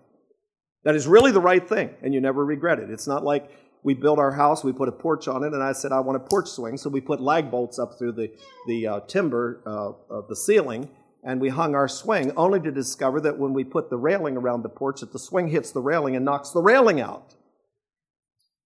That 0.86 0.96
is 0.96 1.08
really 1.08 1.32
the 1.32 1.42
right 1.42 1.68
thing, 1.68 1.90
and 2.02 2.14
you 2.14 2.22
never 2.22 2.46
regret 2.46 2.80
it. 2.80 2.90
It's 2.90 3.08
not 3.08 3.26
like 3.26 3.50
we 3.86 3.94
built 3.94 4.18
our 4.18 4.32
house, 4.32 4.64
we 4.64 4.74
put 4.74 4.90
a 4.90 4.92
porch 4.92 5.28
on 5.28 5.44
it, 5.44 5.54
and 5.54 5.62
I 5.62 5.72
said, 5.72 5.92
I 5.92 6.00
want 6.00 6.16
a 6.16 6.28
porch 6.28 6.50
swing. 6.50 6.76
So 6.76 6.90
we 6.90 7.02
put 7.02 7.22
lag 7.22 7.52
bolts 7.52 7.78
up 7.78 8.00
through 8.00 8.14
the, 8.14 8.32
the 8.66 8.88
uh, 8.88 9.00
timber 9.02 9.62
uh, 9.64 9.92
of 10.12 10.28
the 10.28 10.36
ceiling, 10.36 10.90
and 11.24 11.40
we 11.40 11.50
hung 11.50 11.76
our 11.76 11.88
swing, 11.88 12.32
only 12.36 12.60
to 12.62 12.72
discover 12.72 13.22
that 13.22 13.38
when 13.38 13.54
we 13.54 13.64
put 13.64 13.92
the 13.92 13.98
railing 13.98 14.38
around 14.38 14.64
the 14.64 14.70
porch, 14.70 15.02
that 15.02 15.14
the 15.14 15.20
swing 15.20 15.50
hits 15.50 15.72
the 15.72 15.82
railing 15.82 16.16
and 16.16 16.26
knocks 16.26 16.50
the 16.50 16.64
railing 16.64 17.00
out. 17.00 17.36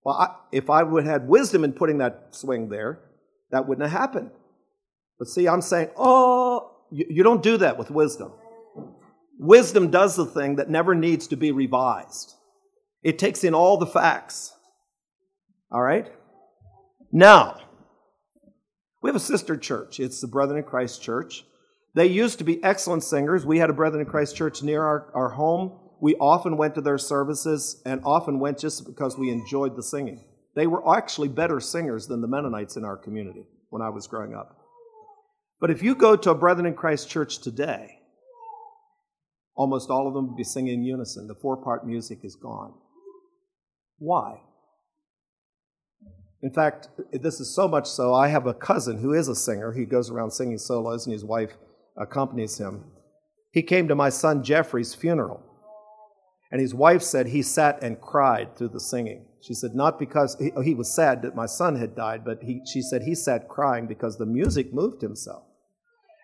Well, 0.05 0.15
I, 0.15 0.35
if 0.53 0.69
I 0.69 0.83
would 0.83 1.03
have 1.03 1.21
had 1.21 1.27
wisdom 1.27 1.65
in 1.65 1.73
putting 1.73 1.97
that 1.97 2.29
swing 2.31 2.69
there, 2.69 3.01
that 3.51 3.67
wouldn't 3.67 3.91
have 3.91 3.99
happened. 3.99 4.31
But 5.17 5.27
see, 5.27 5.49
I'm 5.49 5.61
saying, 5.61 5.89
oh, 5.97 6.77
you, 6.91 7.05
you 7.09 7.23
don't 7.23 7.43
do 7.43 7.57
that 7.57 7.77
with 7.77 7.91
wisdom. 7.91 8.31
Wisdom 9.37 9.91
does 9.91 10.15
the 10.15 10.25
thing 10.25 10.55
that 10.55 10.69
never 10.69 10.95
needs 10.95 11.27
to 11.27 11.35
be 11.35 11.51
revised. 11.51 12.35
It 13.03 13.19
takes 13.19 13.43
in 13.43 13.53
all 13.53 13.75
the 13.75 13.85
facts. 13.85 14.53
All 15.71 15.81
right? 15.81 16.07
Now, 17.11 17.59
we 19.01 19.09
have 19.09 19.15
a 19.15 19.19
sister 19.19 19.55
church. 19.55 19.99
It's 19.99 20.21
the 20.21 20.27
Brethren 20.27 20.57
in 20.57 20.63
Christ 20.63 21.01
Church. 21.01 21.45
They 21.95 22.07
used 22.07 22.37
to 22.39 22.43
be 22.43 22.63
excellent 22.63 23.03
singers. 23.03 23.45
We 23.45 23.59
had 23.59 23.69
a 23.69 23.73
Brethren 23.73 24.01
in 24.01 24.09
Christ 24.09 24.35
church 24.35 24.61
near 24.61 24.83
our, 24.83 25.11
our 25.13 25.29
home. 25.29 25.79
We 26.01 26.15
often 26.15 26.57
went 26.57 26.75
to 26.75 26.81
their 26.81 26.97
services 26.97 27.81
and 27.85 28.01
often 28.03 28.39
went 28.39 28.59
just 28.59 28.85
because 28.85 29.17
we 29.17 29.31
enjoyed 29.31 29.75
the 29.75 29.83
singing. 29.83 30.23
They 30.55 30.67
were 30.67 30.95
actually 30.95 31.29
better 31.29 31.59
singers 31.59 32.07
than 32.07 32.21
the 32.21 32.27
Mennonites 32.27 32.77
in 32.77 32.85
our 32.85 32.97
community 32.97 33.45
when 33.69 33.81
I 33.81 33.89
was 33.89 34.07
growing 34.07 34.33
up. 34.33 34.57
But 35.59 35.71
if 35.71 35.83
you 35.83 35.95
go 35.95 36.15
to 36.15 36.31
a 36.31 36.35
Brethren 36.35 36.65
in 36.65 36.73
Christ 36.73 37.09
church 37.09 37.39
today, 37.39 37.99
almost 39.55 39.89
all 39.89 40.07
of 40.07 40.13
them 40.13 40.29
will 40.29 40.37
be 40.37 40.43
singing 40.43 40.75
in 40.75 40.83
unison. 40.83 41.27
The 41.27 41.35
four 41.35 41.57
part 41.57 41.85
music 41.85 42.19
is 42.23 42.35
gone. 42.35 42.73
Why? 43.97 44.41
In 46.41 46.51
fact, 46.51 46.87
this 47.11 47.39
is 47.39 47.53
so 47.53 47.67
much 47.67 47.87
so, 47.87 48.13
I 48.13 48.29
have 48.29 48.47
a 48.47 48.53
cousin 48.53 48.99
who 48.99 49.13
is 49.13 49.27
a 49.27 49.35
singer. 49.35 49.73
He 49.73 49.85
goes 49.85 50.09
around 50.09 50.31
singing 50.31 50.57
solos, 50.57 51.05
and 51.05 51.13
his 51.13 51.25
wife 51.25 51.57
accompanies 51.97 52.57
him. 52.57 52.85
He 53.51 53.61
came 53.61 53.87
to 53.87 53.95
my 53.95 54.09
son 54.09 54.43
Jeffrey's 54.43 54.95
funeral. 54.95 55.43
And 56.51 56.61
his 56.61 56.73
wife 56.73 57.03
said 57.03 57.27
he 57.27 57.41
sat 57.41 57.83
and 57.83 58.01
cried 58.01 58.55
through 58.55 58.69
the 58.69 58.79
singing. 58.79 59.25
She 59.41 59.53
said, 59.53 59.75
not 59.75 59.99
because 59.99 60.35
he, 60.39 60.51
he 60.63 60.73
was 60.73 60.93
sad 60.93 61.21
that 61.21 61.35
my 61.35 61.45
son 61.45 61.75
had 61.75 61.95
died, 61.95 62.25
but 62.25 62.41
he, 62.41 62.61
she 62.65 62.81
said 62.81 63.03
he 63.03 63.15
sat 63.15 63.47
crying 63.47 63.87
because 63.87 64.17
the 64.17 64.25
music 64.25 64.73
moved 64.73 65.01
himself. 65.01 65.43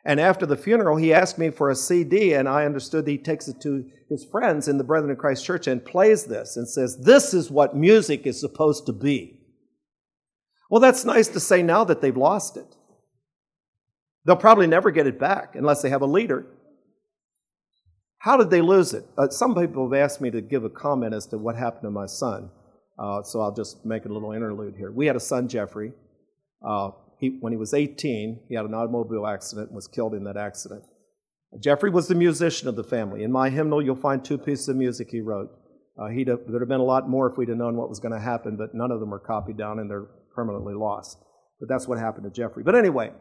And 0.04 0.20
after 0.20 0.46
the 0.46 0.58
funeral, 0.58 0.98
he 0.98 1.14
asked 1.14 1.38
me 1.38 1.50
for 1.50 1.70
a 1.70 1.76
CD, 1.76 2.34
and 2.34 2.48
I 2.48 2.66
understood 2.66 3.06
that 3.06 3.12
he 3.12 3.18
takes 3.18 3.48
it 3.48 3.60
to 3.62 3.86
his 4.10 4.24
friends 4.24 4.68
in 4.68 4.78
the 4.78 4.84
Brethren 4.84 5.10
in 5.10 5.18
Christ 5.18 5.46
Church 5.46 5.68
and 5.68 5.84
plays 5.84 6.26
this 6.26 6.58
and 6.58 6.68
says, 6.68 6.98
This 6.98 7.34
is 7.34 7.50
what 7.50 7.76
music 7.76 8.28
is 8.28 8.40
supposed 8.40 8.86
to 8.86 8.94
be. 8.94 9.40
Well, 10.70 10.82
that's 10.82 11.06
nice 11.06 11.28
to 11.30 11.40
say 11.40 11.62
now 11.62 11.84
that 11.84 12.02
they've 12.02 12.16
lost 12.16 12.58
it. 12.58 12.76
They'll 14.26 14.36
probably 14.36 14.68
never 14.68 14.92
get 14.92 15.08
it 15.08 15.20
back 15.20 15.56
unless 15.56 15.82
they 15.82 15.90
have 15.90 16.02
a 16.02 16.08
leader. 16.08 16.48
How 18.20 18.38
did 18.38 18.50
they 18.50 18.62
lose 18.62 18.94
it? 18.94 19.06
Uh, 19.18 19.30
some 19.30 19.54
people 19.54 19.88
have 19.88 20.00
asked 20.00 20.20
me 20.20 20.32
to 20.32 20.42
give 20.42 20.64
a 20.64 20.70
comment 20.70 21.14
as 21.14 21.28
to 21.28 21.38
what 21.38 21.56
happened 21.56 21.84
to 21.84 21.92
my 21.92 22.08
son, 22.08 22.50
uh, 22.98 23.22
so 23.22 23.42
I'll 23.42 23.54
just 23.54 23.86
make 23.86 24.06
a 24.06 24.10
little 24.10 24.32
interlude 24.32 24.76
here. 24.76 24.92
We 24.92 25.06
had 25.06 25.16
a 25.16 25.20
son, 25.20 25.48
Jeffrey. 25.48 25.94
Uh, 26.66 26.90
he, 27.20 27.38
when 27.40 27.54
he 27.54 27.58
was 27.58 27.76
18, 27.76 28.46
he 28.50 28.56
had 28.56 28.66
an 28.66 28.74
automobile 28.74 29.28
accident 29.28 29.68
and 29.68 29.76
was 29.76 29.88
killed 29.88 30.16
in 30.16 30.24
that 30.24 30.38
accident. 30.38 30.84
Jeffrey 31.60 31.92
was 31.92 32.08
the 32.08 32.16
musician 32.16 32.68
of 32.68 32.76
the 32.76 32.84
family. 32.84 33.24
In 33.24 33.32
my 33.32 33.50
hymnal, 33.50 33.82
you'll 33.82 33.96
find 33.96 34.26
two 34.26 34.38
pieces 34.38 34.68
of 34.70 34.76
music 34.76 35.10
he 35.12 35.22
wrote. 35.22 35.52
Uh, 35.98 36.08
he'd 36.08 36.28
have, 36.28 36.40
there'd 36.48 36.62
have 36.62 36.68
been 36.68 36.82
a 36.82 36.84
lot 36.84 37.08
more 37.08 37.30
if 37.30 37.38
we'd 37.38 37.50
have 37.50 37.58
known 37.58 37.78
what 37.78 37.90
was 37.90 38.00
going 38.00 38.12
to 38.12 38.20
happen, 38.20 38.58
but 38.58 38.74
none 38.74 38.92
of 38.92 39.00
them 39.00 39.12
were 39.12 39.20
copied 39.20 39.58
down 39.58 39.80
and 39.80 39.90
they're 39.90 40.08
permanently 40.36 40.74
lost. 40.74 41.18
But 41.60 41.70
that's 41.70 41.88
what 41.88 41.98
happened 41.98 42.26
to 42.26 42.30
Jeffrey. 42.30 42.64
But 42.64 42.76
anyway, 42.76 43.12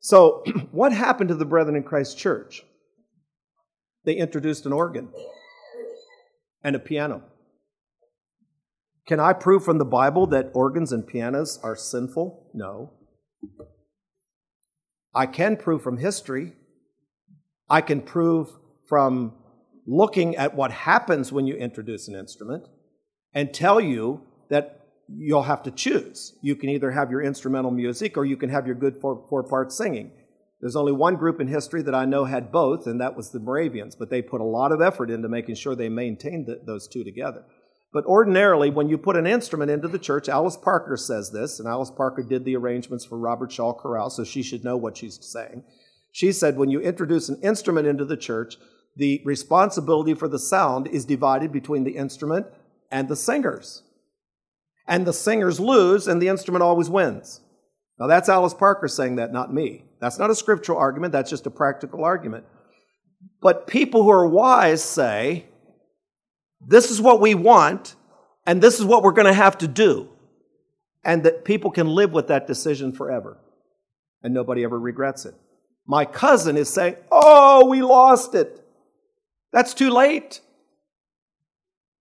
so, 0.00 0.44
what 0.72 0.92
happened 0.92 1.28
to 1.28 1.34
the 1.34 1.44
Brethren 1.44 1.76
in 1.76 1.82
Christ 1.82 2.18
Church? 2.18 2.62
They 4.04 4.14
introduced 4.14 4.66
an 4.66 4.72
organ 4.72 5.08
and 6.62 6.76
a 6.76 6.78
piano. 6.78 7.22
Can 9.06 9.20
I 9.20 9.32
prove 9.32 9.64
from 9.64 9.78
the 9.78 9.84
Bible 9.84 10.26
that 10.28 10.50
organs 10.52 10.92
and 10.92 11.06
pianos 11.06 11.58
are 11.62 11.76
sinful? 11.76 12.50
No. 12.54 12.92
I 15.14 15.26
can 15.26 15.56
prove 15.56 15.82
from 15.82 15.98
history. 15.98 16.52
I 17.68 17.80
can 17.80 18.00
prove 18.00 18.50
from 18.88 19.32
looking 19.86 20.36
at 20.36 20.54
what 20.54 20.72
happens 20.72 21.32
when 21.32 21.46
you 21.46 21.54
introduce 21.54 22.08
an 22.08 22.14
instrument 22.14 22.64
and 23.32 23.52
tell 23.54 23.80
you 23.80 24.22
that 24.50 24.85
you'll 25.08 25.42
have 25.42 25.62
to 25.64 25.70
choose. 25.70 26.34
You 26.42 26.56
can 26.56 26.68
either 26.68 26.90
have 26.90 27.10
your 27.10 27.22
instrumental 27.22 27.70
music 27.70 28.16
or 28.16 28.24
you 28.24 28.36
can 28.36 28.50
have 28.50 28.66
your 28.66 28.74
good 28.74 28.96
four, 28.96 29.44
part 29.44 29.72
singing. 29.72 30.10
There's 30.60 30.76
only 30.76 30.92
one 30.92 31.16
group 31.16 31.40
in 31.40 31.48
history 31.48 31.82
that 31.82 31.94
I 31.94 32.06
know 32.06 32.24
had 32.24 32.50
both, 32.50 32.86
and 32.86 33.00
that 33.00 33.16
was 33.16 33.30
the 33.30 33.38
Moravians, 33.38 33.94
but 33.94 34.10
they 34.10 34.22
put 34.22 34.40
a 34.40 34.44
lot 34.44 34.72
of 34.72 34.80
effort 34.80 35.10
into 35.10 35.28
making 35.28 35.54
sure 35.56 35.74
they 35.74 35.88
maintained 35.88 36.46
the, 36.46 36.60
those 36.64 36.88
two 36.88 37.04
together. 37.04 37.44
But 37.92 38.06
ordinarily, 38.06 38.70
when 38.70 38.88
you 38.88 38.98
put 38.98 39.16
an 39.16 39.26
instrument 39.26 39.70
into 39.70 39.88
the 39.88 39.98
church, 39.98 40.28
Alice 40.28 40.56
Parker 40.56 40.96
says 40.96 41.30
this, 41.30 41.60
and 41.60 41.68
Alice 41.68 41.90
Parker 41.90 42.22
did 42.22 42.44
the 42.44 42.56
arrangements 42.56 43.04
for 43.04 43.18
Robert 43.18 43.52
Shaw 43.52 43.74
Chorale, 43.74 44.10
so 44.10 44.24
she 44.24 44.42
should 44.42 44.64
know 44.64 44.76
what 44.76 44.96
she's 44.96 45.18
saying. 45.22 45.62
She 46.10 46.32
said, 46.32 46.56
when 46.56 46.70
you 46.70 46.80
introduce 46.80 47.28
an 47.28 47.40
instrument 47.42 47.86
into 47.86 48.04
the 48.04 48.16
church, 48.16 48.56
the 48.96 49.20
responsibility 49.24 50.14
for 50.14 50.26
the 50.26 50.38
sound 50.38 50.88
is 50.88 51.04
divided 51.04 51.52
between 51.52 51.84
the 51.84 51.96
instrument 51.96 52.46
and 52.90 53.08
the 53.08 53.16
singers. 53.16 53.82
And 54.86 55.06
the 55.06 55.12
singers 55.12 55.58
lose, 55.58 56.06
and 56.06 56.22
the 56.22 56.28
instrument 56.28 56.62
always 56.62 56.88
wins. 56.88 57.40
Now, 57.98 58.06
that's 58.06 58.28
Alice 58.28 58.54
Parker 58.54 58.88
saying 58.88 59.16
that, 59.16 59.32
not 59.32 59.52
me. 59.52 59.84
That's 60.00 60.18
not 60.18 60.30
a 60.30 60.34
scriptural 60.34 60.78
argument, 60.78 61.12
that's 61.12 61.30
just 61.30 61.46
a 61.46 61.50
practical 61.50 62.04
argument. 62.04 62.44
But 63.40 63.66
people 63.66 64.02
who 64.02 64.10
are 64.10 64.26
wise 64.26 64.84
say, 64.84 65.46
this 66.66 66.90
is 66.90 67.00
what 67.00 67.20
we 67.20 67.34
want, 67.34 67.94
and 68.46 68.62
this 68.62 68.78
is 68.78 68.84
what 68.84 69.02
we're 69.02 69.12
going 69.12 69.26
to 69.26 69.32
have 69.32 69.58
to 69.58 69.68
do. 69.68 70.08
And 71.04 71.24
that 71.24 71.44
people 71.44 71.70
can 71.70 71.88
live 71.88 72.12
with 72.12 72.28
that 72.28 72.46
decision 72.46 72.92
forever, 72.92 73.38
and 74.22 74.34
nobody 74.34 74.64
ever 74.64 74.78
regrets 74.78 75.24
it. 75.24 75.34
My 75.86 76.04
cousin 76.04 76.56
is 76.56 76.68
saying, 76.68 76.96
Oh, 77.12 77.66
we 77.66 77.82
lost 77.82 78.34
it. 78.34 78.60
That's 79.52 79.72
too 79.72 79.90
late. 79.90 80.40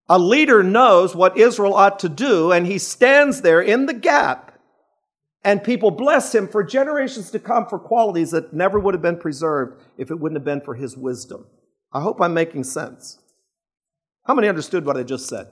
A 0.07 0.19
leader 0.19 0.61
knows 0.61 1.15
what 1.15 1.37
Israel 1.37 1.73
ought 1.73 1.99
to 1.99 2.09
do, 2.09 2.51
and 2.51 2.67
he 2.67 2.77
stands 2.77 3.41
there 3.41 3.61
in 3.61 3.87
the 3.87 3.93
gap, 3.93 4.59
and 5.43 5.63
people 5.63 5.89
bless 5.89 6.33
him 6.33 6.47
for 6.47 6.63
generations 6.63 7.31
to 7.31 7.39
come 7.39 7.65
for 7.65 7.79
qualities 7.79 8.31
that 8.31 8.53
never 8.53 8.79
would 8.79 8.93
have 8.93 9.01
been 9.01 9.17
preserved 9.17 9.81
if 9.97 10.11
it 10.11 10.19
wouldn't 10.19 10.37
have 10.37 10.45
been 10.45 10.61
for 10.61 10.75
his 10.75 10.95
wisdom. 10.95 11.47
I 11.91 12.01
hope 12.01 12.21
I'm 12.21 12.33
making 12.33 12.65
sense. 12.65 13.19
How 14.25 14.35
many 14.35 14.47
understood 14.47 14.85
what 14.85 14.97
I 14.97 15.03
just 15.03 15.27
said? 15.27 15.47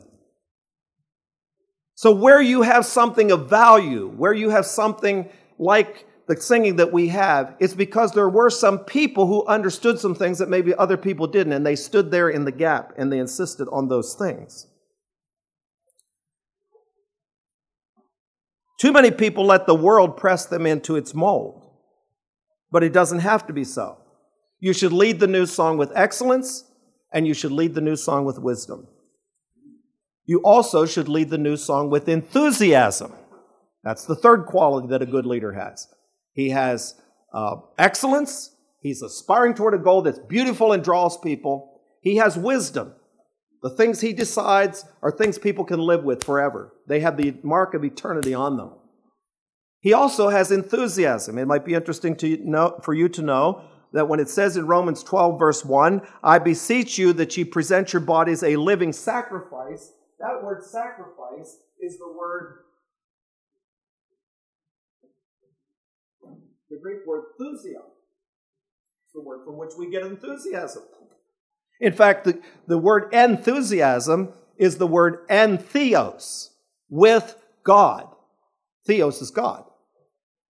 So, 1.96 2.12
where 2.12 2.42
you 2.42 2.64
have 2.64 2.86
something 2.86 3.32
of 3.32 3.50
value, 3.50 4.10
where 4.10 4.34
you 4.34 4.50
have 4.50 4.66
something 4.66 5.30
like 5.58 6.08
the 6.28 6.40
singing 6.40 6.78
that 6.78 6.94
we 6.94 7.10
have, 7.10 7.56
it's 7.60 7.74
because 7.74 8.14
there 8.14 8.30
were 8.30 8.50
some 8.50 8.80
people 8.80 9.28
who 9.28 9.46
understood 9.46 10.00
some 10.00 10.16
things 10.16 10.40
that 10.40 10.50
maybe 10.50 10.74
other 10.76 10.98
people 10.98 11.28
didn't, 11.28 11.54
and 11.54 11.66
they 11.66 11.76
stood 11.76 12.12
there 12.12 12.30
in 12.30 12.46
the 12.46 12.52
gap 12.52 12.94
and 12.98 13.12
they 13.12 13.20
insisted 13.20 13.68
on 13.72 13.90
those 13.90 14.16
things. 14.16 14.68
Too 18.80 18.92
many 18.92 19.12
people 19.12 19.46
let 19.46 19.66
the 19.66 19.76
world 19.76 20.18
press 20.18 20.46
them 20.46 20.66
into 20.66 20.96
its 20.96 21.14
mold, 21.14 21.70
but 22.72 22.84
it 22.84 22.94
doesn't 22.94 23.20
have 23.20 23.48
to 23.48 23.54
be 23.54 23.64
so. 23.64 23.98
You 24.60 24.74
should 24.74 24.94
lead 24.94 25.20
the 25.20 25.28
new 25.28 25.46
song 25.46 25.78
with 25.78 25.92
excellence 25.96 26.66
and 27.12 27.28
you 27.28 27.34
should 27.34 27.52
lead 27.52 27.76
the 27.76 27.82
new 27.82 27.96
song 27.96 28.26
with 28.26 28.40
wisdom. 28.40 28.88
You 30.26 30.40
also 30.40 30.86
should 30.86 31.10
lead 31.10 31.30
the 31.30 31.38
new 31.38 31.58
song 31.58 31.90
with 31.90 32.08
enthusiasm. 32.08 33.14
That's 33.84 34.06
the 34.06 34.16
third 34.16 34.46
quality 34.46 34.88
that 34.88 35.02
a 35.02 35.06
good 35.06 35.26
leader 35.26 35.52
has. 35.54 35.88
He 36.34 36.50
has 36.50 36.96
uh, 37.34 37.58
excellence, 37.78 38.56
he's 38.80 39.02
aspiring 39.02 39.54
toward 39.54 39.74
a 39.74 39.80
goal 39.80 40.02
that's 40.02 40.20
beautiful 40.20 40.72
and 40.72 40.84
draws 40.84 41.18
people. 41.18 41.82
He 42.02 42.18
has 42.18 42.38
wisdom. 42.38 42.94
The 43.62 43.70
things 43.70 44.02
he 44.02 44.12
decides 44.12 44.84
are 45.02 45.12
things 45.12 45.38
people 45.38 45.64
can 45.64 45.80
live 45.80 46.04
with 46.04 46.24
forever, 46.24 46.74
they 46.88 47.00
have 47.00 47.18
the 47.18 47.36
mark 47.44 47.74
of 47.74 47.84
eternity 47.84 48.34
on 48.34 48.58
them. 48.58 48.74
He 49.80 49.94
also 49.94 50.30
has 50.30 50.50
enthusiasm. 50.52 51.38
It 51.38 51.46
might 51.46 51.66
be 51.66 51.74
interesting 51.74 52.16
to 52.18 52.38
know, 52.38 52.80
for 52.84 52.94
you 52.94 53.10
to 53.10 53.22
know 53.22 53.66
that 53.92 54.08
when 54.08 54.20
it 54.20 54.30
says 54.30 54.58
in 54.58 54.66
Romans 54.66 55.04
12, 55.04 55.38
verse 55.38 55.64
1, 55.66 56.02
I 56.24 56.40
beseech 56.40 56.98
you 56.98 57.12
that 57.14 57.36
ye 57.36 57.44
present 57.44 57.94
your 57.94 58.02
bodies 58.02 58.44
a 58.44 58.56
living 58.56 58.94
sacrifice, 58.94 59.92
that 60.20 60.42
word 60.42 60.64
sacrifice 60.64 61.58
is 61.82 61.98
the 61.98 62.12
word, 62.18 62.60
Greek 66.84 67.08
word 67.08 67.24
thusio. 67.40 67.82
It's 69.06 69.14
the 69.16 69.22
word 69.22 69.46
from 69.46 69.58
which 69.58 69.72
we 69.78 69.90
get 69.90 70.04
enthusiasm. 70.04 70.84
In 71.80 71.94
fact, 71.94 72.26
the, 72.26 72.40
the 72.68 72.78
word 72.78 73.14
enthusiasm 73.14 74.34
is 74.58 74.78
the 74.78 74.88
word 74.88 75.28
entheos, 75.30 76.50
with 76.90 77.36
God. 77.64 78.08
Theos 78.86 79.22
is 79.22 79.32
God. 79.32 79.64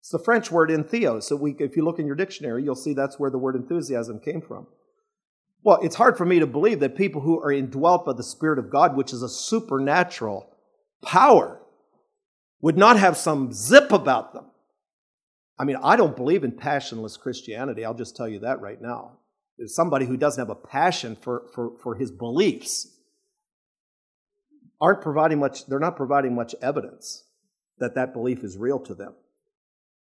It's 0.02 0.10
the 0.10 0.20
French 0.20 0.52
word 0.52 0.70
entheos. 0.70 1.24
So 1.24 1.36
we, 1.36 1.56
if 1.60 1.76
you 1.76 1.84
look 1.84 2.00
in 2.00 2.06
your 2.06 2.16
dictionary, 2.16 2.64
you'll 2.64 2.76
see 2.76 2.94
that's 2.94 3.20
where 3.20 3.32
the 3.32 3.38
word 3.38 3.56
enthusiasm 3.56 4.20
came 4.20 4.42
from. 4.42 4.68
Well, 5.64 5.80
it's 5.82 5.96
hard 5.96 6.18
for 6.18 6.26
me 6.26 6.40
to 6.40 6.46
believe 6.46 6.80
that 6.82 6.96
people 6.96 7.22
who 7.22 7.40
are 7.40 7.52
indwelt 7.52 8.06
by 8.06 8.14
the 8.14 8.24
Spirit 8.24 8.60
of 8.60 8.70
God, 8.70 8.96
which 8.96 9.14
is 9.14 9.24
a 9.24 9.30
supernatural 9.30 10.48
power, 11.02 11.60
would 12.62 12.78
not 12.78 13.00
have 13.00 13.18
some 13.18 13.52
zip 13.52 13.92
about 13.92 14.34
them. 14.34 14.46
I 15.58 15.64
mean, 15.64 15.78
I 15.82 15.96
don't 15.96 16.16
believe 16.16 16.44
in 16.44 16.52
passionless 16.52 17.18
Christianity. 17.18 17.86
I'll 17.86 17.94
just 17.94 18.16
tell 18.16 18.28
you 18.28 18.40
that 18.40 18.62
right 18.62 18.82
now. 18.82 19.20
There's 19.58 19.76
somebody 19.76 20.06
who 20.06 20.18
doesn't 20.18 20.42
have 20.42 20.50
a 20.50 20.68
passion 20.68 21.16
for, 21.16 21.44
for, 21.54 21.78
for 21.82 21.96
his 21.96 22.12
beliefs 22.12 22.88
aren't 24.82 25.02
providing 25.02 25.40
much, 25.40 25.66
they're 25.68 25.80
not 25.80 25.96
providing 25.96 26.36
much 26.36 26.54
evidence 26.62 27.24
that 27.80 27.96
that 27.96 28.14
belief 28.14 28.44
is 28.44 28.58
real 28.58 28.80
to 28.80 28.94
them. 28.94 29.14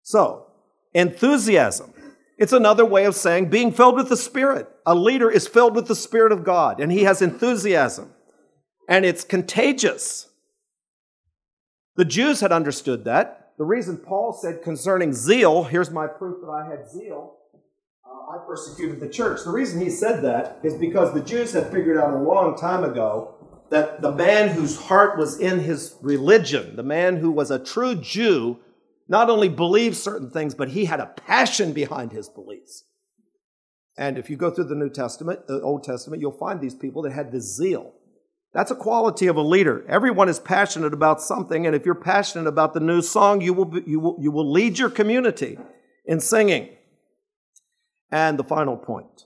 So, 0.04 0.48
enthusiasm. 0.94 1.94
It's 2.38 2.54
another 2.54 2.86
way 2.86 3.06
of 3.06 3.16
saying 3.16 3.50
being 3.50 3.72
filled 3.72 3.96
with 3.96 4.10
the 4.10 4.18
Spirit. 4.18 4.68
A 4.86 4.96
leader 4.96 5.30
is 5.30 5.48
filled 5.48 5.76
with 5.76 5.88
the 5.88 5.96
Spirit 5.96 6.32
of 6.32 6.44
God, 6.44 6.80
and 6.80 6.92
he 6.92 7.04
has 7.04 7.22
enthusiasm, 7.22 8.12
and 8.90 9.06
it's 9.06 9.24
contagious. 9.24 10.30
The 11.98 12.06
Jews 12.06 12.40
had 12.40 12.52
understood 12.52 13.06
that. 13.06 13.41
The 13.62 13.68
reason 13.68 13.98
Paul 13.98 14.34
said 14.34 14.64
concerning 14.64 15.14
zeal, 15.14 15.66
here's 15.66 15.92
my 15.92 16.08
proof 16.08 16.42
that 16.42 16.50
I 16.50 16.68
had 16.68 16.90
zeal, 16.90 17.36
uh, 18.04 18.32
I 18.32 18.40
persecuted 18.48 19.00
the 19.00 19.08
church. 19.08 19.44
The 19.46 19.52
reason 19.52 19.80
he 19.80 19.92
said 19.92 20.24
that 20.24 20.58
is 20.64 20.74
because 20.74 21.14
the 21.14 21.22
Jews 21.22 21.54
had 21.54 21.72
figured 21.72 22.00
out 22.00 22.12
a 22.12 22.18
long 22.18 22.58
time 22.58 22.84
ago 22.84 23.36
that 23.70 24.02
the 24.02 24.14
man 24.14 24.50
whose 24.50 24.76
heart 24.76 25.16
was 25.16 25.40
in 25.40 25.60
his 25.60 25.96
religion, 26.02 26.76
the 26.76 26.82
man 26.82 27.18
who 27.18 27.30
was 27.30 27.52
a 27.52 27.64
true 27.64 27.94
Jew, 27.94 28.58
not 29.08 29.30
only 29.30 29.48
believed 29.48 29.96
certain 29.96 30.32
things, 30.32 30.56
but 30.56 30.70
he 30.70 30.86
had 30.86 31.00
a 31.00 31.14
passion 31.16 31.72
behind 31.72 32.14
his 32.14 32.30
beliefs. 32.30 32.86
And 33.96 34.18
if 34.18 34.28
you 34.28 34.38
go 34.38 34.50
through 34.50 34.70
the 34.70 34.76
New 34.76 34.90
Testament, 34.90 35.46
the 35.46 35.62
Old 35.62 35.84
Testament, 35.84 36.20
you'll 36.20 36.32
find 36.32 36.60
these 36.60 36.74
people 36.74 37.04
that 37.04 37.12
had 37.12 37.32
this 37.32 37.56
zeal. 37.56 37.94
That's 38.54 38.72
a 38.72 38.76
quality 38.76 39.28
of 39.28 39.38
a 39.38 39.42
leader. 39.42 39.86
Everyone 39.88 40.28
is 40.28 40.40
passionate 40.40 40.94
about 40.94 41.22
something, 41.22 41.66
and 41.66 41.76
if 41.76 41.86
you're 41.86 41.96
passionate 41.96 42.48
about 42.48 42.74
the 42.74 42.80
new 42.80 43.02
song, 43.02 43.42
you 43.42 43.54
will, 43.54 43.66
be, 43.66 43.84
you 43.86 44.00
will, 44.00 44.18
you 44.20 44.32
will 44.32 44.52
lead 44.52 44.78
your 44.78 44.90
community 44.90 45.58
in 46.06 46.20
singing. 46.20 46.70
And 48.12 48.38
the 48.38 48.44
final 48.44 48.76
point 48.76 49.26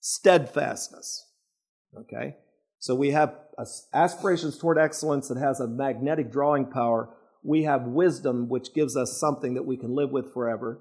steadfastness. 0.00 1.24
Okay? 1.96 2.36
So 2.78 2.94
we 2.94 3.12
have 3.12 3.36
aspirations 3.94 4.58
toward 4.58 4.76
excellence 4.76 5.28
that 5.28 5.38
has 5.38 5.60
a 5.60 5.68
magnetic 5.68 6.32
drawing 6.32 6.66
power 6.66 7.14
we 7.44 7.64
have 7.64 7.82
wisdom, 7.82 8.48
which 8.48 8.72
gives 8.74 8.96
us 8.96 9.20
something 9.20 9.54
that 9.54 9.66
we 9.66 9.76
can 9.76 9.94
live 9.94 10.10
with 10.10 10.32
forever. 10.32 10.80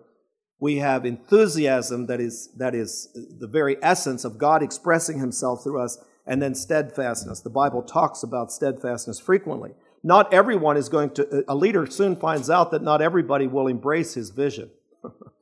We 0.59 0.77
have 0.77 1.05
enthusiasm 1.05 2.07
that 2.07 2.21
is, 2.21 2.49
that 2.57 2.73
is 2.73 3.09
the 3.39 3.47
very 3.47 3.75
essence 3.83 4.23
of 4.23 4.37
God 4.37 4.63
expressing 4.63 5.19
himself 5.19 5.61
through 5.61 5.81
us, 5.81 5.97
and 6.25 6.41
then 6.41 6.55
steadfastness. 6.55 7.41
The 7.41 7.49
Bible 7.49 7.81
talks 7.81 8.23
about 8.23 8.51
steadfastness 8.51 9.19
frequently. 9.19 9.71
Not 10.03 10.33
everyone 10.33 10.77
is 10.77 10.89
going 10.89 11.11
to, 11.11 11.43
a 11.47 11.55
leader 11.55 11.85
soon 11.85 12.15
finds 12.15 12.49
out 12.49 12.71
that 12.71 12.81
not 12.81 13.01
everybody 13.01 13.47
will 13.47 13.67
embrace 13.67 14.13
his 14.13 14.29
vision. 14.29 14.69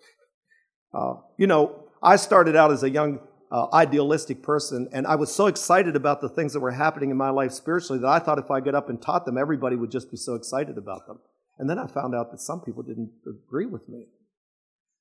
uh, 0.93 1.15
you 1.37 1.47
know, 1.47 1.87
I 2.01 2.15
started 2.15 2.55
out 2.55 2.71
as 2.71 2.83
a 2.83 2.89
young 2.89 3.19
uh, 3.51 3.67
idealistic 3.73 4.41
person, 4.41 4.87
and 4.93 5.05
I 5.05 5.15
was 5.15 5.33
so 5.33 5.47
excited 5.47 5.95
about 5.95 6.21
the 6.21 6.29
things 6.29 6.53
that 6.53 6.59
were 6.59 6.71
happening 6.71 7.09
in 7.09 7.17
my 7.17 7.31
life 7.31 7.51
spiritually 7.51 7.99
that 8.01 8.07
I 8.07 8.19
thought 8.19 8.39
if 8.39 8.49
I 8.49 8.59
got 8.59 8.75
up 8.75 8.89
and 8.89 9.01
taught 9.01 9.25
them, 9.25 9.37
everybody 9.37 9.75
would 9.75 9.91
just 9.91 10.09
be 10.09 10.17
so 10.17 10.35
excited 10.35 10.77
about 10.77 11.07
them. 11.07 11.19
And 11.59 11.69
then 11.69 11.77
I 11.77 11.87
found 11.87 12.15
out 12.15 12.31
that 12.31 12.39
some 12.39 12.61
people 12.61 12.81
didn't 12.81 13.11
agree 13.27 13.65
with 13.65 13.87
me. 13.89 14.05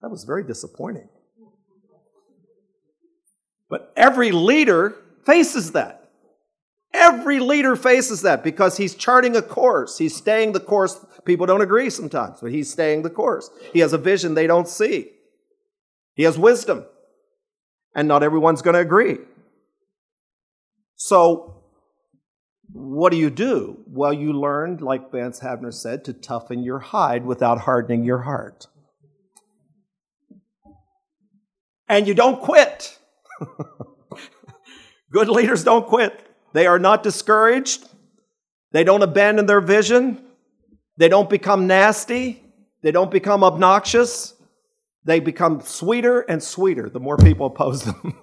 That 0.02 0.10
was 0.10 0.24
very 0.24 0.44
disappointing. 0.44 1.08
But 3.68 3.92
every 3.96 4.32
leader 4.32 4.96
faces 5.24 5.72
that. 5.72 6.00
Every 6.92 7.38
leader 7.38 7.76
faces 7.76 8.22
that 8.22 8.42
because 8.42 8.76
he's 8.76 8.94
charting 8.94 9.36
a 9.36 9.42
course. 9.42 9.98
He's 9.98 10.16
staying 10.16 10.52
the 10.52 10.60
course. 10.60 11.04
People 11.24 11.46
don't 11.46 11.60
agree 11.60 11.88
sometimes, 11.88 12.38
but 12.40 12.50
he's 12.50 12.70
staying 12.70 13.02
the 13.02 13.10
course. 13.10 13.48
He 13.72 13.78
has 13.78 13.92
a 13.92 13.98
vision 13.98 14.34
they 14.34 14.48
don't 14.48 14.66
see. 14.66 15.12
He 16.14 16.24
has 16.24 16.36
wisdom, 16.36 16.84
and 17.94 18.08
not 18.08 18.22
everyone's 18.22 18.62
going 18.62 18.74
to 18.74 18.80
agree. 18.80 19.18
So, 20.96 21.62
what 22.72 23.10
do 23.10 23.16
you 23.16 23.30
do? 23.30 23.78
Well, 23.86 24.12
you 24.12 24.32
learn, 24.32 24.78
like 24.78 25.12
Vance 25.12 25.40
Havner 25.40 25.72
said, 25.72 26.04
to 26.04 26.12
toughen 26.12 26.62
your 26.62 26.80
hide 26.80 27.24
without 27.24 27.60
hardening 27.60 28.04
your 28.04 28.22
heart. 28.22 28.66
And 31.88 32.06
you 32.06 32.14
don't 32.14 32.40
quit. 32.40 32.98
Good 35.12 35.28
leaders 35.28 35.64
don't 35.64 35.86
quit. 35.86 36.26
They 36.52 36.66
are 36.66 36.78
not 36.78 37.02
discouraged. 37.02 37.86
They 38.72 38.84
don't 38.84 39.02
abandon 39.02 39.46
their 39.46 39.60
vision. 39.60 40.22
They 40.96 41.08
don't 41.08 41.30
become 41.30 41.66
nasty. 41.66 42.42
They 42.82 42.92
don't 42.92 43.10
become 43.10 43.44
obnoxious. 43.44 44.34
They 45.04 45.18
become 45.18 45.62
sweeter 45.62 46.20
and 46.20 46.42
sweeter 46.42 46.90
the 46.90 47.00
more 47.00 47.16
people 47.16 47.46
oppose 47.46 47.84
them. 47.84 48.20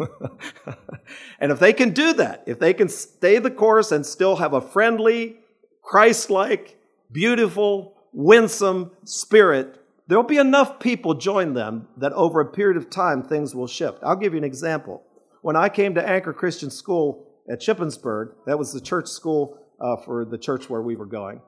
and 1.40 1.52
if 1.52 1.60
they 1.60 1.74
can 1.74 1.90
do 1.90 2.14
that, 2.14 2.44
if 2.46 2.60
they 2.60 2.74
can 2.74 2.88
stay 2.88 3.40
the 3.40 3.50
course 3.50 3.92
and 3.92 4.06
still 4.06 4.36
have 4.36 4.54
a 4.54 4.62
friendly, 4.62 5.38
Christ 5.82 6.30
like, 6.30 6.78
beautiful, 7.12 7.96
winsome 8.14 8.92
spirit, 9.06 9.82
there'll 10.08 10.24
be 10.24 10.38
enough 10.38 10.80
people 10.80 11.16
join 11.16 11.54
them 11.54 11.88
that 11.98 12.14
over 12.14 12.42
a 12.42 12.52
period 12.52 12.78
of 12.78 12.90
time 12.90 13.24
things 13.24 13.56
will 13.56 13.68
shift. 13.68 14.00
I'll 14.04 14.16
give 14.16 14.34
you 14.34 14.38
an 14.38 14.44
example. 14.44 15.04
When 15.42 15.56
I 15.56 15.70
came 15.70 15.96
to 15.96 16.08
Anchor 16.08 16.34
Christian 16.34 16.70
School 16.70 17.28
at 17.50 17.62
Shippensburg, 17.62 18.34
that 18.46 18.58
was 18.58 18.74
the 18.74 18.82
church 18.82 19.08
school 19.08 19.58
uh, 19.80 19.98
for 19.98 20.26
the 20.26 20.38
church 20.38 20.70
where 20.70 20.82
we 20.82 20.96
were 20.96 21.06
going, 21.06 21.42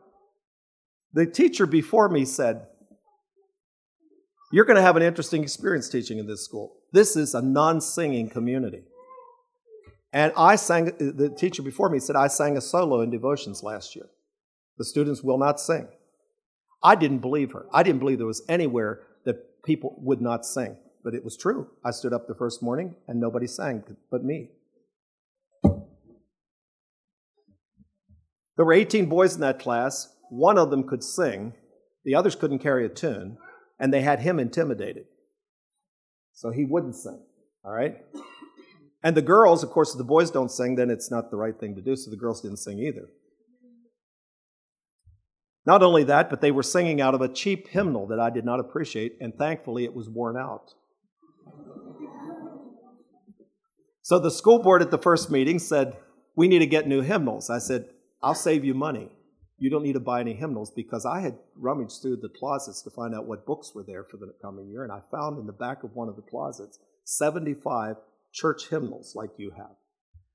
the 1.13 1.25
teacher 1.25 1.65
before 1.65 2.10
me 2.10 2.25
said, 2.25 2.67
You're 4.52 4.65
going 4.65 4.75
to 4.75 4.82
have 4.82 4.95
an 4.95 5.04
interesting 5.04 5.43
experience 5.43 5.89
teaching 5.89 6.19
in 6.19 6.28
this 6.28 6.43
school. 6.43 6.75
This 6.91 7.15
is 7.15 7.34
a 7.34 7.41
non 7.41 7.82
singing 7.82 8.30
community. 8.30 8.84
And 10.12 10.34
I 10.36 10.56
sang, 10.56 10.86
the 10.86 11.34
teacher 11.36 11.62
before 11.62 11.89
me 11.89 11.99
said, 11.99 12.15
I 12.15 12.28
sang 12.28 12.58
a 12.58 12.62
solo 12.62 13.02
in 13.02 13.12
devotions 13.12 13.62
last 13.62 13.95
year. 13.95 14.08
The 14.78 14.86
students 14.86 15.21
will 15.21 15.38
not 15.38 15.60
sing. 15.60 15.88
I 16.82 16.95
didn't 16.95 17.19
believe 17.19 17.52
her. 17.52 17.67
I 17.71 17.84
didn't 17.84 17.99
believe 17.99 18.17
there 18.17 18.25
was 18.25 18.41
anywhere 18.47 19.02
that 19.25 19.62
people 19.63 19.95
would 19.99 20.21
not 20.21 20.45
sing. 20.45 20.78
But 21.10 21.17
it 21.17 21.24
was 21.24 21.36
true. 21.36 21.72
I 21.84 21.89
stood 21.89 22.13
up 22.13 22.28
the 22.28 22.36
first 22.36 22.62
morning 22.62 22.93
and 23.08 23.19
nobody 23.19 23.48
sang 23.48 23.84
but 24.12 24.24
me. 24.24 24.52
There 28.56 28.63
were 28.63 28.74
18 28.74 29.10
boys 29.10 29.34
in 29.34 29.41
that 29.41 29.58
class. 29.58 30.15
One 30.30 30.60
of 30.60 30.69
them 30.69 30.88
could 30.88 31.04
sing, 31.04 31.54
the 32.06 32.13
others 32.13 32.36
couldn't 32.36 32.60
carry 32.60 32.86
a 32.86 32.89
tune, 32.89 33.39
and 33.80 33.91
they 33.91 34.02
had 34.02 34.19
him 34.19 34.39
intimidated. 34.39 35.06
So 36.34 36.52
he 36.52 36.63
wouldn't 36.63 36.95
sing, 36.95 37.19
all 37.65 37.72
right? 37.74 37.98
And 39.02 39.17
the 39.17 39.24
girls, 39.24 39.63
of 39.63 39.72
course, 39.72 39.93
if 39.93 39.98
the 39.98 40.04
boys 40.04 40.30
don't 40.30 40.52
sing, 40.52 40.76
then 40.76 40.91
it's 40.91 41.10
not 41.10 41.32
the 41.32 41.38
right 41.38 41.60
thing 41.60 41.74
to 41.74 41.82
do, 41.82 41.95
so 41.95 42.12
the 42.12 42.17
girls 42.17 42.41
didn't 42.43 42.58
sing 42.58 42.78
either. 42.78 43.08
Not 45.65 45.82
only 45.82 46.04
that, 46.04 46.30
but 46.30 46.41
they 46.41 46.52
were 46.52 46.62
singing 46.62 47.02
out 47.02 47.15
of 47.15 47.22
a 47.22 47.34
cheap 47.34 47.69
hymnal 47.69 48.06
that 48.10 48.19
I 48.19 48.30
did 48.30 48.45
not 48.45 48.60
appreciate, 48.60 49.17
and 49.19 49.34
thankfully 49.34 49.86
it 49.86 49.95
was 49.95 50.08
worn 50.08 50.38
out. 50.38 50.76
So 54.02 54.18
the 54.18 54.32
school 54.32 54.60
board 54.60 54.82
at 54.82 54.90
the 54.90 54.98
first 54.98 55.30
meeting 55.30 55.60
said, 55.60 55.96
We 56.36 56.48
need 56.48 56.60
to 56.60 56.66
get 56.66 56.88
new 56.88 57.02
hymnals. 57.02 57.50
I 57.50 57.60
said, 57.60 57.90
I'll 58.24 58.34
save 58.34 58.66
you 58.66 58.74
money. 58.74 59.10
You 59.60 59.70
don't 59.70 59.84
need 59.84 59.94
to 59.94 60.00
buy 60.00 60.22
any 60.22 60.34
hymnals 60.34 60.72
because 60.72 61.06
I 61.06 61.20
had 61.20 61.38
rummaged 61.56 62.02
through 62.02 62.18
the 62.18 62.30
closets 62.30 62.82
to 62.84 62.90
find 62.90 63.14
out 63.14 63.28
what 63.28 63.46
books 63.46 63.76
were 63.76 63.84
there 63.84 64.04
for 64.04 64.18
the 64.18 64.34
coming 64.42 64.70
year, 64.70 64.84
and 64.84 64.92
I 64.92 65.02
found 65.12 65.38
in 65.38 65.46
the 65.46 65.54
back 65.54 65.84
of 65.84 65.96
one 65.96 66.10
of 66.10 66.16
the 66.16 66.22
closets 66.22 66.80
75 67.04 67.98
church 68.32 68.70
hymnals 68.70 69.14
like 69.16 69.32
you 69.38 69.52
have. 69.58 69.76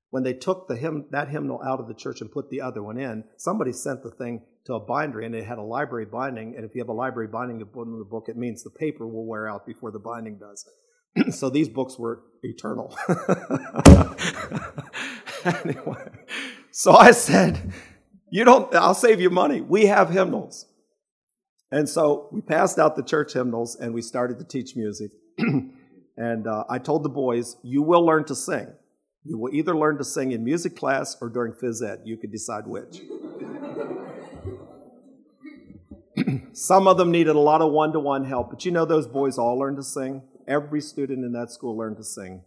When 0.09 0.23
they 0.23 0.33
took 0.33 0.67
the 0.67 0.77
hymn, 0.77 1.07
that 1.11 1.29
hymnal 1.29 1.61
out 1.61 1.79
of 1.79 1.87
the 1.87 1.93
church 1.93 2.21
and 2.21 2.31
put 2.31 2.49
the 2.49 2.61
other 2.61 2.81
one 2.81 2.97
in, 2.97 3.25
somebody 3.35 3.73
sent 3.73 4.03
the 4.03 4.11
thing 4.11 4.43
to 4.67 4.75
a 4.75 4.79
bindery 4.79 5.25
and 5.25 5.35
it 5.35 5.45
had 5.45 5.57
a 5.57 5.63
library 5.63 6.05
binding. 6.05 6.55
And 6.55 6.63
if 6.63 6.73
you 6.73 6.81
have 6.81 6.89
a 6.89 6.93
library 6.93 7.27
binding 7.27 7.61
of 7.61 7.73
the 7.73 8.07
book, 8.09 8.29
it 8.29 8.37
means 8.37 8.63
the 8.63 8.69
paper 8.69 9.05
will 9.05 9.25
wear 9.25 9.49
out 9.49 9.65
before 9.65 9.91
the 9.91 9.99
binding 9.99 10.37
does. 10.37 10.65
so 11.31 11.49
these 11.49 11.69
books 11.69 11.97
were 11.97 12.21
eternal. 12.43 12.97
anyway, 15.45 16.09
so 16.71 16.93
I 16.93 17.11
said, 17.11 17.73
You 18.29 18.43
don't, 18.43 18.73
I'll 18.75 18.93
save 18.93 19.21
you 19.21 19.29
money. 19.29 19.61
We 19.61 19.85
have 19.85 20.09
hymnals. 20.09 20.65
And 21.71 21.89
so 21.89 22.29
we 22.31 22.41
passed 22.41 22.79
out 22.79 22.95
the 22.95 23.03
church 23.03 23.33
hymnals 23.33 23.75
and 23.75 23.93
we 23.93 24.01
started 24.01 24.39
to 24.39 24.45
teach 24.45 24.75
music. 24.75 25.11
and 25.37 26.47
uh, 26.47 26.63
I 26.69 26.79
told 26.79 27.03
the 27.03 27.09
boys, 27.09 27.57
You 27.63 27.81
will 27.81 28.05
learn 28.05 28.25
to 28.25 28.35
sing. 28.35 28.67
You 29.23 29.37
will 29.39 29.53
either 29.53 29.75
learn 29.75 29.97
to 29.97 30.03
sing 30.03 30.31
in 30.31 30.43
music 30.43 30.75
class 30.75 31.17
or 31.19 31.29
during 31.29 31.53
phys 31.53 31.83
ed. 31.83 32.01
You 32.05 32.15
could 32.15 32.31
decide 32.31 32.67
which. 32.67 33.01
Some 36.53 36.87
of 36.87 36.97
them 36.97 37.11
needed 37.11 37.35
a 37.35 37.39
lot 37.39 37.61
of 37.61 37.71
one 37.71 37.91
to 37.93 37.99
one 37.99 38.23
help, 38.23 38.51
but 38.51 38.63
you 38.65 38.71
know, 38.71 38.85
those 38.85 39.07
boys 39.07 39.37
all 39.37 39.57
learned 39.57 39.77
to 39.77 39.83
sing. 39.83 40.21
Every 40.47 40.81
student 40.81 41.23
in 41.23 41.33
that 41.33 41.51
school 41.51 41.77
learned 41.77 41.97
to 41.97 42.03
sing. 42.03 42.43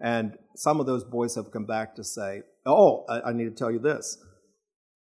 And 0.00 0.36
some 0.54 0.80
of 0.80 0.86
those 0.86 1.04
boys 1.04 1.34
have 1.36 1.50
come 1.50 1.64
back 1.64 1.94
to 1.96 2.04
say, 2.04 2.42
Oh, 2.64 3.04
I, 3.08 3.30
I 3.30 3.32
need 3.32 3.44
to 3.44 3.50
tell 3.50 3.70
you 3.70 3.78
this. 3.78 4.18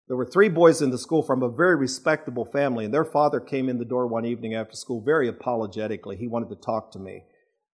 There 0.08 0.18
were 0.18 0.26
three 0.26 0.50
boys 0.50 0.82
in 0.82 0.90
the 0.90 0.98
school 0.98 1.24
from 1.24 1.42
a 1.42 1.50
very 1.50 1.76
respectable 1.76 2.44
family, 2.44 2.84
and 2.84 2.94
their 2.94 3.06
father 3.06 3.40
came 3.40 3.70
in 3.70 3.78
the 3.78 3.86
door 3.86 4.08
one 4.08 4.26
evening 4.26 4.56
after 4.56 4.76
school 4.76 5.02
very 5.02 5.30
apologetically. 5.30 6.18
He 6.18 6.28
wanted 6.28 6.50
to 6.50 6.56
talk 6.56 6.92
to 6.92 7.00
me. 7.00 7.24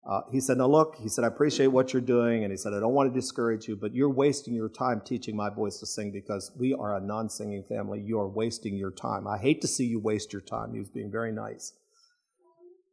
Uh, 0.08 0.22
he 0.32 0.40
said, 0.40 0.58
Now 0.58 0.68
look, 0.68 0.96
he 1.02 1.10
said, 1.10 1.24
I 1.24 1.28
appreciate 1.28 1.68
what 1.68 1.92
you're 1.92 2.02
doing. 2.02 2.44
And 2.44 2.52
he 2.52 2.58
said, 2.58 2.74
I 2.74 2.80
don't 2.80 2.94
want 2.94 3.12
to 3.12 3.20
discourage 3.20 3.68
you, 3.68 3.76
but 3.76 3.94
you're 3.94 4.10
wasting 4.10 4.54
your 4.54 4.70
time 4.70 5.02
teaching 5.04 5.36
my 5.36 5.50
boys 5.50 5.80
to 5.80 5.86
sing 5.86 6.12
because 6.12 6.52
we 6.58 6.74
are 6.74 6.96
a 6.96 7.02
non 7.02 7.30
singing 7.30 7.64
family. 7.68 8.02
You 8.02 8.20
are 8.20 8.30
wasting 8.30 8.76
your 8.76 8.92
time. 8.92 9.28
I 9.28 9.38
hate 9.38 9.62
to 9.62 9.68
see 9.68 9.86
you 9.86 10.00
waste 10.00 10.32
your 10.32 10.42
time. 10.42 10.74
He 10.74 10.80
was 10.80 10.90
being 10.90 11.12
very 11.12 11.32
nice. 11.32 11.74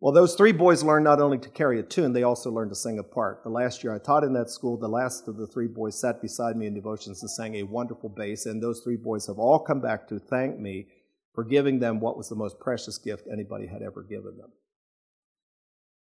Well, 0.04 0.12
those 0.12 0.34
three 0.34 0.52
boys 0.52 0.82
learned 0.82 1.04
not 1.04 1.18
only 1.18 1.38
to 1.38 1.48
carry 1.48 1.80
a 1.80 1.82
tune, 1.82 2.12
they 2.12 2.24
also 2.24 2.50
learned 2.50 2.70
to 2.72 2.76
sing 2.76 2.98
a 2.98 3.02
part. 3.02 3.42
The 3.42 3.48
last 3.48 3.82
year 3.82 3.94
I 3.94 3.98
taught 3.98 4.22
in 4.22 4.34
that 4.34 4.50
school, 4.50 4.76
the 4.76 4.86
last 4.86 5.28
of 5.28 5.38
the 5.38 5.46
three 5.46 5.66
boys 5.66 5.98
sat 5.98 6.20
beside 6.20 6.58
me 6.58 6.66
in 6.66 6.74
devotions 6.74 7.22
and 7.22 7.30
sang 7.30 7.54
a 7.54 7.62
wonderful 7.62 8.10
bass, 8.10 8.44
and 8.44 8.62
those 8.62 8.80
three 8.80 8.98
boys 8.98 9.26
have 9.28 9.38
all 9.38 9.58
come 9.58 9.80
back 9.80 10.06
to 10.08 10.18
thank 10.18 10.58
me 10.58 10.88
for 11.34 11.42
giving 11.42 11.78
them 11.78 12.00
what 12.00 12.18
was 12.18 12.28
the 12.28 12.34
most 12.34 12.60
precious 12.60 12.98
gift 12.98 13.26
anybody 13.32 13.66
had 13.66 13.80
ever 13.80 14.02
given 14.02 14.36
them. 14.36 14.52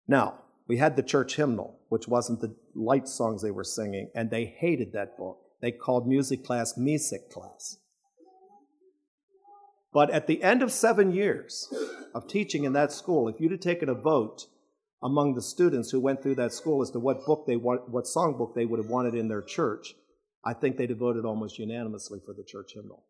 Now, 0.09 0.39
we 0.67 0.79
had 0.79 0.97
the 0.97 1.03
church 1.03 1.37
hymnal, 1.37 1.79
which 1.91 2.09
wasn't 2.09 2.41
the 2.41 2.57
light 2.75 3.07
songs 3.07 3.43
they 3.43 3.51
were 3.51 3.63
singing, 3.63 4.09
and 4.15 4.31
they 4.31 4.47
hated 4.47 4.95
that 4.95 5.19
book. 5.19 5.37
They 5.61 5.71
called 5.71 6.09
music 6.09 6.47
class 6.47 6.79
music 6.79 7.31
class. 7.31 7.77
But 9.93 10.11
at 10.11 10.27
the 10.27 10.43
end 10.43 10.63
of 10.63 10.73
seven 10.73 11.13
years 11.13 11.73
of 12.15 12.27
teaching 12.27 12.65
in 12.65 12.73
that 12.73 12.93
school, 12.93 13.29
if 13.29 13.41
you'd 13.41 13.53
have 13.53 13.61
taken 13.61 13.89
a 13.89 13.95
vote 13.95 14.47
among 15.03 15.35
the 15.35 15.43
students 15.43 15.91
who 15.91 16.01
went 16.01 16.23
through 16.23 16.37
that 16.37 16.53
school 16.53 16.83
as 16.83 16.91
to 16.93 16.99
what 16.99 17.27
book 17.27 17.45
they 17.47 17.57
want, 17.57 17.91
what 17.91 18.05
songbook 18.05 18.55
they 18.55 18.65
would 18.65 18.79
have 18.79 18.91
wanted 18.91 19.15
in 19.15 19.29
their 19.29 19.43
church, 19.43 19.95
I 20.45 20.55
think 20.55 20.77
they'd 20.77 20.91
have 20.91 20.99
voted 20.99 21.25
almost 21.25 21.59
unanimously 21.59 22.21
for 22.25 22.33
the 22.33 22.45
church 22.47 22.73
hymnal. 22.75 23.05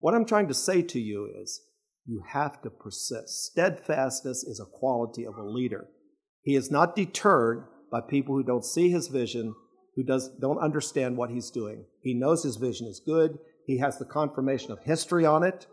What 0.00 0.14
I'm 0.14 0.24
trying 0.24 0.48
to 0.48 0.54
say 0.54 0.82
to 0.82 1.00
you 1.00 1.28
is, 1.42 1.60
you 2.06 2.22
have 2.28 2.62
to 2.62 2.70
persist. 2.70 3.46
Steadfastness 3.46 4.44
is 4.44 4.60
a 4.60 4.78
quality 4.78 5.26
of 5.26 5.36
a 5.36 5.42
leader. 5.42 5.88
He 6.42 6.54
is 6.54 6.70
not 6.70 6.94
deterred 6.94 7.64
by 7.90 8.00
people 8.00 8.36
who 8.36 8.44
don't 8.44 8.64
see 8.64 8.90
his 8.90 9.08
vision, 9.08 9.54
who 9.96 10.04
does, 10.04 10.30
don't 10.40 10.58
understand 10.58 11.16
what 11.16 11.30
he's 11.30 11.50
doing. 11.50 11.84
He 12.02 12.14
knows 12.14 12.44
his 12.44 12.56
vision 12.56 12.86
is 12.86 13.02
good. 13.04 13.38
He 13.66 13.78
has 13.78 13.98
the 13.98 14.04
confirmation 14.04 14.70
of 14.70 14.84
history 14.84 15.26
on 15.26 15.42
it. 15.42 15.66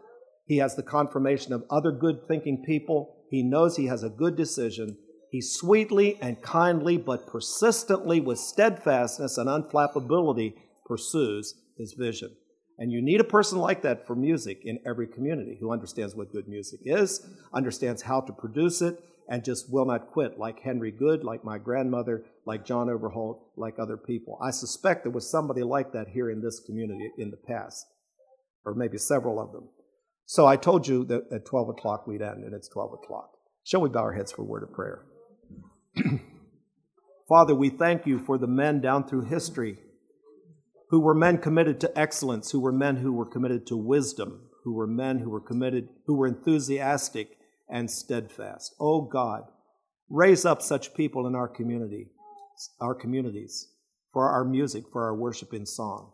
He 0.46 0.58
has 0.58 0.76
the 0.76 0.84
confirmation 0.84 1.54
of 1.54 1.64
other 1.70 1.92
good 1.92 2.28
thinking 2.28 2.64
people. 2.66 3.16
He 3.30 3.44
knows 3.44 3.76
he 3.76 3.88
has 3.88 4.04
a 4.04 4.10
good 4.10 4.36
decision. 4.36 4.98
He 5.32 5.42
sweetly 5.42 6.18
and 6.22 6.42
kindly, 6.42 6.98
but 6.98 7.28
persistently, 7.28 8.20
with 8.20 8.38
steadfastness 8.38 9.38
and 9.38 9.50
unflappability, 9.50 10.54
pursues 10.86 11.56
his 11.78 11.94
vision. 11.94 12.36
And 12.78 12.92
you 12.92 13.02
need 13.02 13.22
a 13.22 13.26
person 13.26 13.60
like 13.60 13.82
that 13.84 14.06
for 14.06 14.16
music 14.16 14.62
in 14.64 14.80
every 14.86 15.08
community 15.08 15.58
who 15.60 15.72
understands 15.72 16.16
what 16.16 16.32
good 16.32 16.48
music 16.48 16.82
is, 16.84 17.26
understands 17.54 18.02
how 18.02 18.22
to 18.22 18.34
produce 18.34 18.82
it, 18.82 19.00
and 19.30 19.44
just 19.44 19.72
will 19.72 19.86
not 19.86 20.12
quit, 20.12 20.38
like 20.38 20.60
Henry 20.60 20.92
Good, 20.92 21.24
like 21.24 21.44
my 21.44 21.58
grandmother, 21.58 22.26
like 22.46 22.66
John 22.66 22.90
Overholt, 22.90 23.52
like 23.56 23.80
other 23.80 23.98
people. 23.98 24.38
I 24.42 24.52
suspect 24.52 25.04
there 25.04 25.12
was 25.12 25.30
somebody 25.30 25.64
like 25.64 25.94
that 25.94 26.10
here 26.10 26.30
in 26.30 26.42
this 26.42 26.60
community 26.60 27.10
in 27.18 27.32
the 27.32 27.38
past, 27.38 27.86
or 28.66 28.74
maybe 28.74 28.98
several 28.98 29.40
of 29.40 29.52
them. 29.52 29.70
So 30.26 30.46
I 30.46 30.56
told 30.56 30.88
you 30.88 31.04
that 31.06 31.24
at 31.32 31.46
12 31.46 31.70
o'clock 31.70 32.08
we'd 32.08 32.22
end, 32.22 32.44
and 32.44 32.54
it's 32.54 32.70
12 32.70 32.94
o'clock. 32.94 33.32
Shall 33.64 33.82
we 33.82 33.90
bow 33.90 34.02
our 34.02 34.14
heads 34.14 34.32
for 34.32 34.42
a 34.42 34.46
word 34.46 34.64
of 34.64 34.74
prayer? 34.74 35.06
Father, 37.30 37.56
we 37.56 37.70
thank 37.70 38.06
you 38.06 38.20
for 38.20 38.38
the 38.38 38.48
men 38.48 38.82
down 38.82 39.08
through 39.08 39.26
history 39.26 39.78
who 40.90 41.00
were 41.00 41.16
men 41.16 41.38
committed 41.40 41.80
to 41.82 41.98
excellence, 41.98 42.52
who 42.52 42.60
were 42.60 42.72
men 42.72 42.98
who 42.98 43.12
were 43.12 43.26
committed 43.26 43.66
to 43.66 43.76
wisdom, 43.76 44.50
who 44.64 44.74
were 44.74 44.88
men 44.88 45.20
who 45.20 45.30
were 45.30 45.42
committed, 45.42 45.90
who 46.06 46.16
were 46.16 46.28
enthusiastic 46.28 47.38
and 47.70 47.90
steadfast. 47.90 48.76
Oh 48.80 49.02
God, 49.02 49.44
raise 50.10 50.46
up 50.46 50.62
such 50.62 50.94
people 50.94 51.26
in 51.26 51.36
our 51.36 51.48
community, 51.48 52.12
our 52.80 52.94
communities, 52.94 53.70
for 54.12 54.30
our 54.30 54.46
music, 54.46 54.84
for 54.92 55.04
our 55.04 55.16
worship 55.16 55.54
in 55.54 55.66
song. 55.66 56.13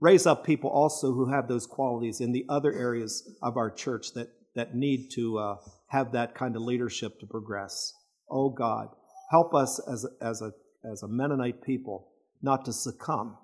Raise 0.00 0.26
up 0.26 0.44
people 0.44 0.70
also 0.70 1.12
who 1.12 1.30
have 1.30 1.48
those 1.48 1.66
qualities 1.66 2.20
in 2.20 2.32
the 2.32 2.46
other 2.48 2.72
areas 2.72 3.28
of 3.42 3.56
our 3.56 3.70
church 3.70 4.12
that, 4.14 4.28
that 4.54 4.74
need 4.74 5.10
to 5.14 5.38
uh, 5.38 5.56
have 5.88 6.12
that 6.12 6.34
kind 6.34 6.54
of 6.54 6.62
leadership 6.62 7.18
to 7.20 7.26
progress. 7.26 7.92
Oh 8.30 8.50
God, 8.50 8.88
help 9.30 9.54
us 9.54 9.80
as 9.90 10.06
as 10.20 10.42
a, 10.42 10.52
as 10.90 11.02
a 11.02 11.08
Mennonite 11.08 11.62
people 11.62 12.12
not 12.42 12.64
to 12.64 12.72
succumb 12.72 13.36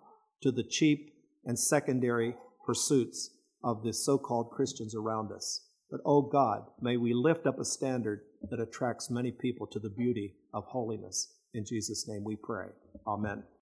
to 0.42 0.52
the 0.52 0.62
cheap 0.62 1.12
and 1.44 1.58
secondary 1.58 2.36
pursuits 2.64 3.30
of 3.62 3.82
the 3.82 3.92
so 3.92 4.18
called 4.18 4.50
Christians 4.50 4.94
around 4.94 5.32
us. 5.32 5.66
But, 5.90 6.00
oh 6.04 6.22
God, 6.22 6.64
may 6.80 6.96
we 6.96 7.14
lift 7.14 7.46
up 7.46 7.58
a 7.58 7.64
standard 7.64 8.22
that 8.50 8.60
attracts 8.60 9.10
many 9.10 9.32
people 9.32 9.66
to 9.68 9.78
the 9.78 9.90
beauty 9.90 10.34
of 10.52 10.64
holiness. 10.64 11.34
In 11.54 11.64
Jesus' 11.64 12.08
name 12.08 12.24
we 12.24 12.36
pray. 12.36 12.66
Amen. 13.06 13.44